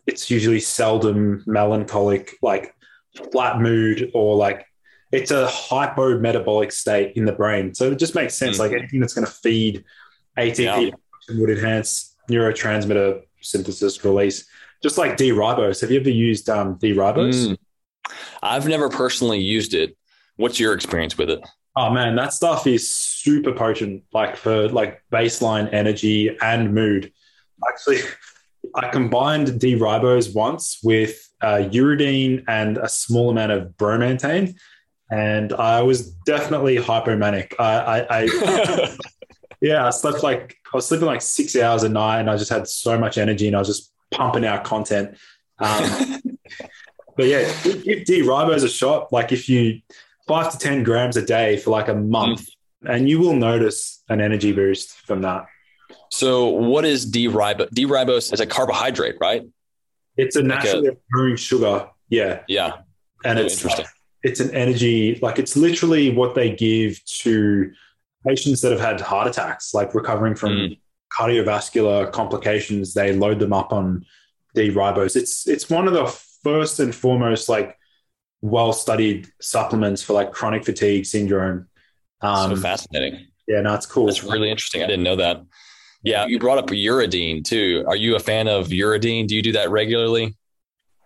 [0.06, 2.75] it's usually seldom melancholic, like
[3.32, 4.66] flat mood or like
[5.12, 7.74] it's a hypo metabolic state in the brain.
[7.74, 8.56] So it just makes sense.
[8.56, 8.60] Mm.
[8.60, 9.84] Like anything that's going to feed
[10.36, 11.36] ATP yeah.
[11.38, 14.46] would enhance neurotransmitter synthesis release.
[14.82, 15.80] Just like D-ribose.
[15.80, 17.48] Have you ever used um, D-ribose?
[17.48, 17.56] Mm.
[18.42, 19.96] I've never personally used it.
[20.36, 21.40] What's your experience with it?
[21.76, 24.04] Oh man, that stuff is super potent.
[24.12, 27.12] Like for like baseline energy and mood.
[27.66, 28.00] Actually,
[28.74, 34.56] I combined D-ribose once with uh, uridine and a small amount of bromantane.
[35.10, 37.54] And I was definitely hypomanic.
[37.58, 38.96] I, I, I
[39.60, 42.50] yeah, I slept like I was sleeping like six hours a night, and I just
[42.50, 45.16] had so much energy, and I was just pumping out content.
[45.58, 46.20] Um,
[47.16, 49.12] but yeah, give D-ribose a shot.
[49.12, 49.80] Like if you
[50.26, 52.48] five to ten grams a day for like a month,
[52.84, 52.94] mm.
[52.94, 55.46] and you will notice an energy boost from that.
[56.10, 57.70] So, what is D-ribose?
[57.70, 59.42] D-ribose is a carbohydrate, right?
[60.16, 61.88] It's a naturally like occurring sugar.
[62.08, 62.40] Yeah.
[62.48, 62.78] Yeah.
[63.24, 63.84] And oh, it's interesting.
[63.84, 63.92] Like,
[64.22, 67.72] it's an energy, like it's literally what they give to
[68.26, 70.78] patients that have had heart attacks, like recovering from mm.
[71.16, 72.92] cardiovascular complications.
[72.92, 74.04] They load them up on
[74.54, 75.16] D-ribose.
[75.16, 76.06] It's it's one of the
[76.42, 77.78] first and foremost like
[78.40, 81.68] well studied supplements for like chronic fatigue syndrome.
[82.20, 83.26] Um, so fascinating.
[83.46, 84.08] Yeah, no, it's cool.
[84.08, 84.82] It's really interesting.
[84.82, 85.42] I didn't know that.
[86.06, 87.84] Yeah, you brought up uridine too.
[87.88, 89.26] Are you a fan of uridine?
[89.26, 90.36] Do you do that regularly?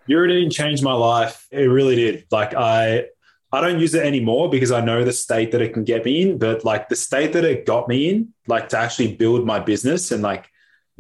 [0.06, 1.46] Uridine changed my life.
[1.50, 2.26] It really did.
[2.30, 3.06] Like I
[3.50, 6.20] I don't use it anymore because I know the state that it can get me
[6.20, 9.58] in, but like the state that it got me in, like to actually build my
[9.58, 10.50] business and like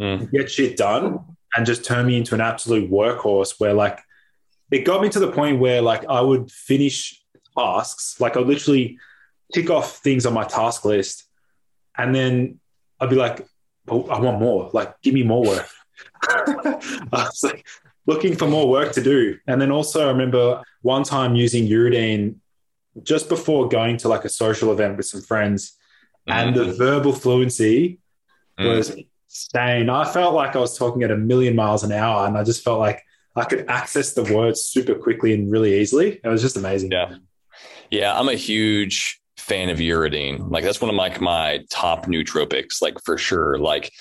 [0.00, 0.30] mm.
[0.32, 1.18] get shit done
[1.54, 4.00] and just turn me into an absolute workhorse where like
[4.70, 7.22] it got me to the point where like I would finish
[7.54, 8.96] tasks, like I would literally
[9.52, 11.24] tick off things on my task list
[11.98, 12.60] and then
[12.98, 13.46] I'd be like,
[13.90, 14.70] oh, I want more.
[14.72, 15.68] Like, give me more work.
[16.22, 17.66] I was like
[18.06, 19.38] looking for more work to do.
[19.46, 22.36] And then also, I remember one time using Uridine
[23.02, 25.76] just before going to like a social event with some friends,
[26.28, 26.38] mm-hmm.
[26.38, 26.78] and the mm.
[26.78, 28.00] verbal fluency
[28.58, 28.68] mm-hmm.
[28.68, 28.96] was
[29.28, 29.88] insane.
[29.88, 32.64] I felt like I was talking at a million miles an hour, and I just
[32.64, 33.02] felt like
[33.36, 36.20] I could access the words super quickly and really easily.
[36.22, 36.90] It was just amazing.
[36.90, 37.16] Yeah.
[37.90, 38.18] Yeah.
[38.18, 39.19] I'm a huge
[39.50, 40.48] fan of uridine.
[40.48, 43.58] Like that's one of my my top nootropics, like for sure.
[43.58, 43.92] Like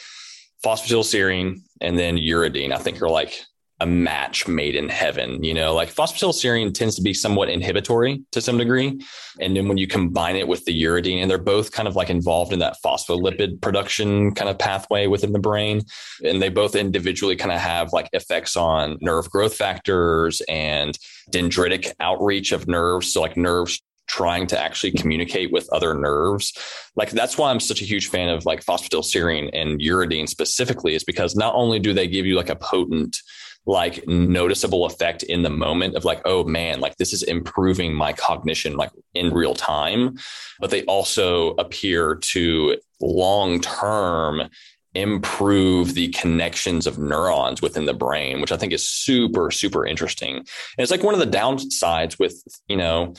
[0.64, 3.41] phosphatidylserine and then uridine, I think are like
[3.82, 5.43] a match made in heaven.
[5.43, 9.02] You know, like phosphatidylserine tends to be somewhat inhibitory to some degree.
[9.39, 12.12] And then when you combine it with the uridine, and they're both kind of like
[12.12, 15.82] involved in that phospholipid production kind of pathway within the brain.
[16.24, 20.95] And they both individually kind of have like effects on nerve growth factors and
[21.32, 23.14] dendritic outreach of nerves.
[23.14, 26.51] So like nerves trying to actually communicate with other nerves.
[26.95, 31.03] Like that's why I'm such a huge fan of like phosphatidylserine and uridine specifically is
[31.03, 33.22] because not only do they give you like a potent
[33.66, 38.12] like noticeable effect in the moment of like oh man like this is improving my
[38.14, 40.18] cognition like in real time
[40.60, 44.49] but they also appear to long term
[44.95, 50.38] improve the connections of neurons within the brain which i think is super super interesting
[50.38, 50.47] and
[50.78, 53.14] it's like one of the downsides with you know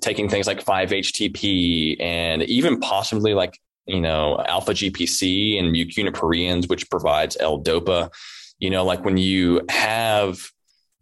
[0.00, 6.68] taking things like 5-HTP and even possibly like, you know, alpha GPC and Mucuna pruriens,
[6.68, 8.10] which provides L-DOPA.
[8.58, 10.40] You know, like when you have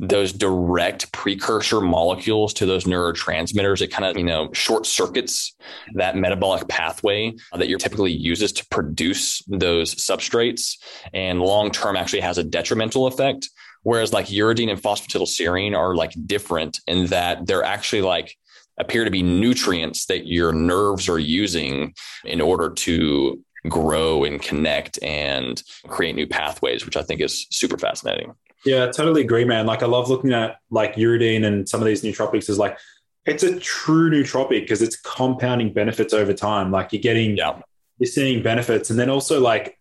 [0.03, 5.55] those direct precursor molecules to those neurotransmitters, it kind of, you know, short circuits
[5.93, 10.79] that metabolic pathway that you're typically uses to produce those substrates
[11.13, 13.51] and long term actually has a detrimental effect.
[13.83, 18.37] Whereas like uridine and phosphatidylserine are like different in that they're actually like
[18.81, 21.95] appear to be nutrients that your nerves are using
[22.25, 27.79] in order to grow and connect and create new pathways, which I think is super
[27.79, 28.35] fascinating.
[28.65, 29.67] Yeah, totally agree, man.
[29.67, 32.79] Like I love looking at like uridine and some of these nootropics is like
[33.27, 36.71] it's a true nootropic because it's compounding benefits over time.
[36.71, 37.61] Like you're getting yeah.
[37.99, 38.91] you're seeing benefits.
[38.91, 39.77] And then also like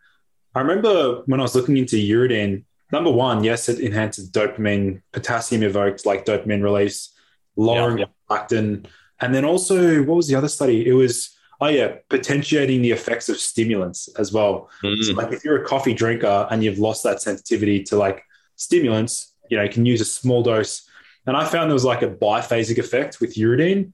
[0.56, 5.64] I remember when I was looking into uridine, number one, yes, it enhances dopamine, potassium
[5.64, 7.14] evokes like dopamine release,
[7.56, 8.86] lowering yeah, prolactin.
[9.22, 10.88] And then also, what was the other study?
[10.88, 14.70] It was, oh yeah, potentiating the effects of stimulants as well.
[14.84, 15.04] Mm.
[15.04, 18.24] So like if you're a coffee drinker and you've lost that sensitivity to like
[18.56, 20.88] stimulants, you know, you can use a small dose
[21.26, 23.92] And I found there was like a biphasic effect with uridine.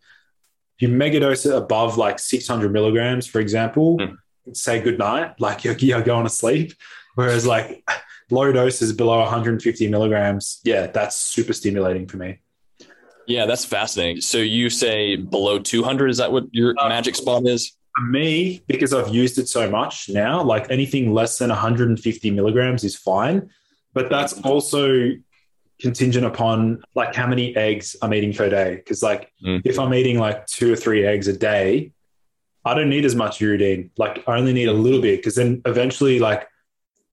[0.78, 4.18] If you megadose it above like 600 milligrams, for example, mm.
[4.54, 6.74] say goodnight, like you're, you're going to sleep.
[7.16, 7.84] Whereas like
[8.30, 12.40] low doses below 150 milligrams, yeah, that's super stimulating for me.
[13.28, 14.22] Yeah, that's fascinating.
[14.22, 17.76] So you say below 200, is that what your uh, magic spot is?
[17.96, 22.84] For me, because I've used it so much now, like anything less than 150 milligrams
[22.84, 23.50] is fine.
[23.94, 25.12] But that's also
[25.80, 28.76] contingent upon like how many eggs I'm eating per day.
[28.76, 29.62] Because like mm.
[29.66, 31.92] if I'm eating like two or three eggs a day,
[32.66, 33.92] I don't need as much uridine.
[33.98, 36.48] Like I only need a little bit because then eventually like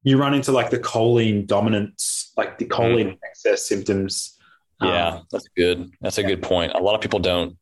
[0.03, 3.19] you run into like the choline dominance, like the choline mm.
[3.25, 4.39] excess symptoms.
[4.83, 5.91] Yeah, um, that's good.
[6.01, 6.73] That's a good point.
[6.75, 7.57] A lot of people don't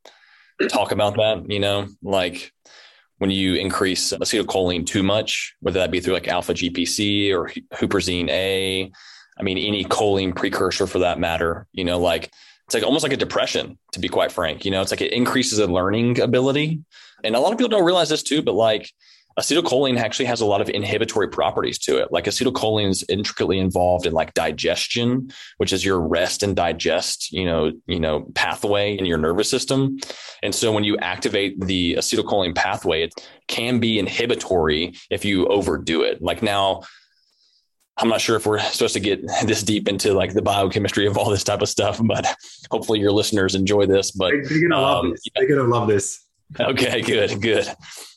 [0.69, 2.53] talk about that, you know, like
[3.19, 8.29] when you increase acetylcholine too much, whether that be through like alpha GPC or huperzine
[8.31, 8.91] A,
[9.39, 12.31] I mean, any choline precursor for that matter, you know, like
[12.67, 14.65] it's like almost like a depression, to be quite frank.
[14.65, 16.81] You know, it's like it increases a learning ability.
[17.25, 18.91] And a lot of people don't realize this too, but like
[19.41, 22.13] acetylcholine actually has a lot of inhibitory properties to it.
[22.13, 27.47] Like acetylcholine is intricately involved in like digestion, which is your rest and digest, you
[27.47, 29.99] know, you know, pathway in your nervous system.
[30.43, 33.15] And so when you activate the acetylcholine pathway, it
[33.49, 36.21] can be inhibitory if you overdo it.
[36.21, 36.83] Like now,
[37.97, 41.17] I'm not sure if we're supposed to get this deep into like the biochemistry of
[41.17, 42.27] all this type of stuff, but
[42.71, 44.11] hopefully your listeners enjoy this.
[44.11, 45.23] But they're gonna love um, this.
[45.35, 46.27] They're gonna love this.
[46.59, 47.73] Okay, good, good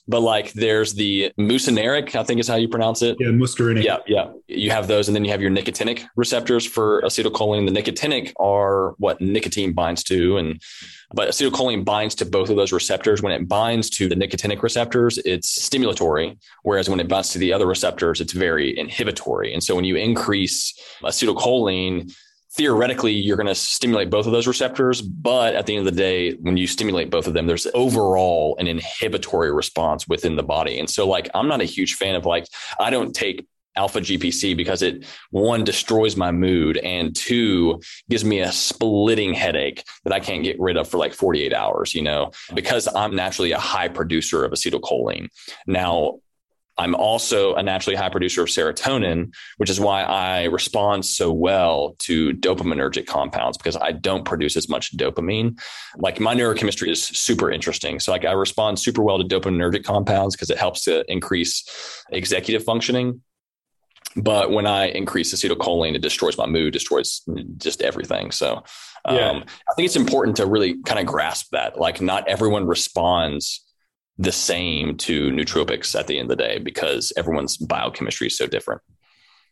[0.07, 3.17] but like there's the muscarinic, I think is how you pronounce it.
[3.19, 3.83] Yeah, muscarinic.
[3.83, 4.31] Yeah, yeah.
[4.47, 7.71] You have those, and then you have your nicotinic receptors for acetylcholine.
[7.71, 10.61] The nicotinic are what nicotine binds to, and
[11.13, 13.21] but acetylcholine binds to both of those receptors.
[13.21, 17.53] When it binds to the nicotinic receptors, it's stimulatory, whereas when it binds to the
[17.53, 19.53] other receptors, it's very inhibitory.
[19.53, 20.73] And so when you increase
[21.03, 22.13] acetylcholine,
[22.55, 25.99] theoretically you're going to stimulate both of those receptors but at the end of the
[25.99, 30.79] day when you stimulate both of them there's overall an inhibitory response within the body.
[30.79, 32.45] And so like i'm not a huge fan of like
[32.79, 38.39] i don't take alpha gpc because it one destroys my mood and two gives me
[38.39, 42.31] a splitting headache that i can't get rid of for like 48 hours you know
[42.53, 45.29] because i'm naturally a high producer of acetylcholine.
[45.65, 46.19] Now
[46.77, 51.95] I'm also a naturally high producer of serotonin, which is why I respond so well
[51.99, 55.59] to dopaminergic compounds because I don't produce as much dopamine.
[55.97, 57.99] Like my neurochemistry is super interesting.
[57.99, 61.63] So like I respond super well to dopaminergic compounds because it helps to increase
[62.11, 63.21] executive functioning.
[64.15, 67.21] But when I increase acetylcholine, it destroys my mood, destroys
[67.57, 68.31] just everything.
[68.31, 68.63] So
[69.05, 69.43] um, yeah.
[69.69, 71.79] I think it's important to really kind of grasp that.
[71.79, 73.63] Like not everyone responds
[74.17, 78.47] the same to nootropics at the end of the day because everyone's biochemistry is so
[78.47, 78.81] different.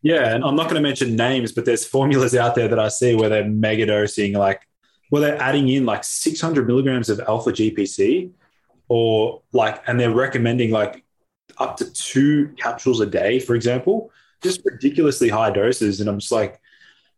[0.04, 2.88] Yeah, and I'm not going to mention names, but there's formulas out there that I
[2.88, 4.68] see where they're mega dosing, like,
[5.12, 8.32] well, they're adding in like 600 milligrams of alpha GPC,
[8.88, 11.04] or like, and they're recommending like
[11.58, 14.12] up to two capsules a day, for example,
[14.42, 16.00] just ridiculously high doses.
[16.00, 16.60] And I'm just like,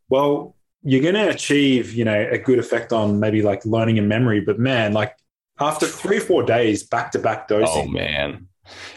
[0.09, 4.09] well, you're going to achieve, you know, a good effect on maybe like learning and
[4.09, 5.15] memory, but man, like
[5.59, 7.87] after three or four days back to oh, back dosing.
[7.89, 8.47] Oh man.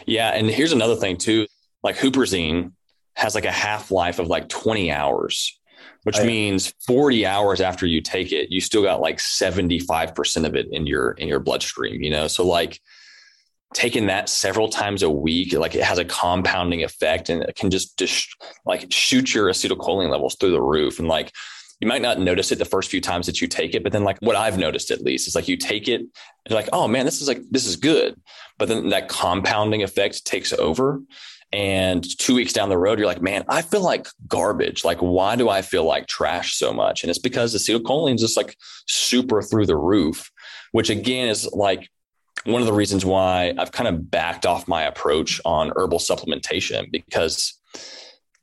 [0.05, 0.29] Yeah.
[0.29, 1.47] And here's another thing too.
[1.83, 2.71] Like huperzine
[3.15, 5.59] has like a half life of like 20 hours,
[6.03, 10.55] which oh, means 40 hours after you take it, you still got like 75% of
[10.55, 12.27] it in your in your bloodstream, you know?
[12.27, 12.79] So like
[13.73, 17.69] taking that several times a week, like it has a compounding effect and it can
[17.69, 18.35] just, just
[18.65, 20.99] like shoot your acetylcholine levels through the roof.
[20.99, 21.33] And like
[21.79, 24.03] you might not notice it the first few times that you take it, but then
[24.03, 26.09] like what I've noticed at least is like you take it and
[26.49, 28.19] you're like, oh man, this is like, this is good.
[28.57, 31.01] But then that compounding effect takes over.
[31.53, 34.83] And two weeks down the road, you're like, man, I feel like garbage.
[34.83, 37.03] Like, why do I feel like trash so much?
[37.03, 40.29] And it's because acetylcholine is just like super through the roof,
[40.71, 41.89] which again is like
[42.43, 46.91] one of the reasons why I've kind of backed off my approach on herbal supplementation
[46.91, 47.53] because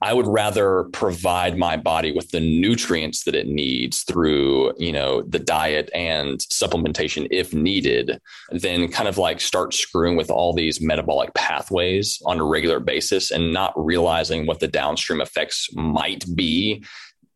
[0.05, 5.23] I would rather provide my body with the nutrients that it needs through, you know,
[5.23, 8.21] the diet and supplementation if needed,
[8.51, 13.31] than kind of like start screwing with all these metabolic pathways on a regular basis
[13.31, 16.85] and not realizing what the downstream effects might be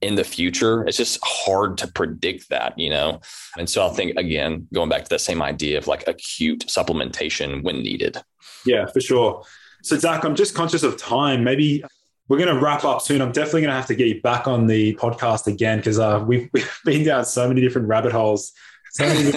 [0.02, 0.86] in the future.
[0.86, 3.22] It's just hard to predict that, you know?
[3.56, 7.62] And so I think, again, going back to that same idea of like acute supplementation
[7.62, 8.18] when needed.
[8.66, 9.42] Yeah, for sure.
[9.82, 11.44] So, Zach, I'm just conscious of time.
[11.44, 11.82] Maybe
[12.28, 13.20] we're going to wrap up soon.
[13.20, 16.22] I'm definitely going to have to get you back on the podcast again because uh,
[16.26, 18.52] we've, we've been down so many different rabbit holes.
[18.90, 19.04] So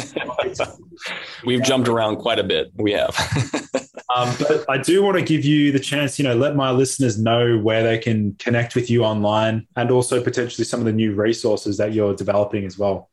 [1.46, 2.72] we've jumped around quite a bit.
[2.76, 3.16] We have.
[4.16, 7.20] um, but I do want to give you the chance, you know, let my listeners
[7.20, 11.14] know where they can connect with you online and also potentially some of the new
[11.14, 13.11] resources that you're developing as well.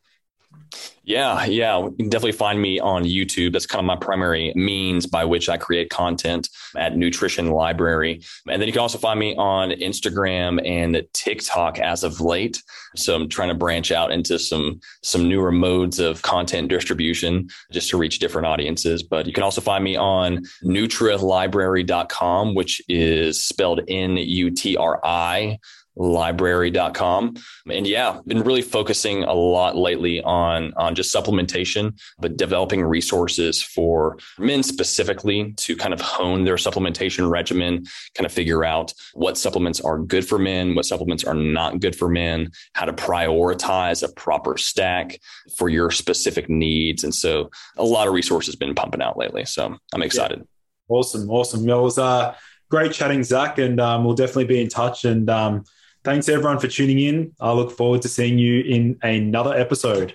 [1.08, 1.78] Yeah, yeah.
[1.78, 3.52] You can definitely find me on YouTube.
[3.54, 8.20] That's kind of my primary means by which I create content at Nutrition Library.
[8.46, 12.62] And then you can also find me on Instagram and TikTok as of late.
[12.94, 17.88] So I'm trying to branch out into some some newer modes of content distribution just
[17.88, 19.02] to reach different audiences.
[19.02, 25.00] But you can also find me on nutrilibrary.com, which is spelled N U T R
[25.02, 25.58] I
[25.98, 27.34] library.com.
[27.70, 33.62] And yeah, been really focusing a lot lately on, on just supplementation, but developing resources
[33.62, 37.84] for men specifically to kind of hone their supplementation regimen,
[38.14, 41.96] kind of figure out what supplements are good for men, what supplements are not good
[41.96, 45.18] for men, how to prioritize a proper stack
[45.56, 47.02] for your specific needs.
[47.04, 49.44] And so a lot of resources been pumping out lately.
[49.44, 50.38] So I'm excited.
[50.38, 50.44] Yeah.
[50.88, 51.28] Awesome.
[51.28, 51.68] Awesome.
[51.68, 52.34] It was uh,
[52.70, 55.04] great chatting, Zach, and um, we'll definitely be in touch.
[55.04, 55.64] And um,
[56.08, 57.34] Thanks everyone for tuning in.
[57.38, 60.14] I look forward to seeing you in another episode.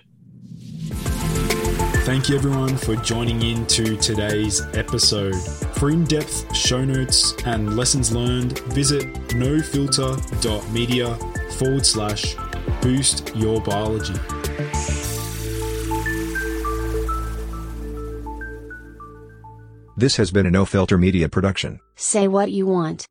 [2.03, 5.35] Thank you everyone for joining in to today's episode.
[5.75, 9.03] For in depth show notes and lessons learned, visit
[9.37, 11.15] nofilter.media
[11.59, 12.35] forward slash
[12.81, 14.15] boost your biology.
[19.95, 21.79] This has been a No Filter Media production.
[21.95, 23.05] Say what you want.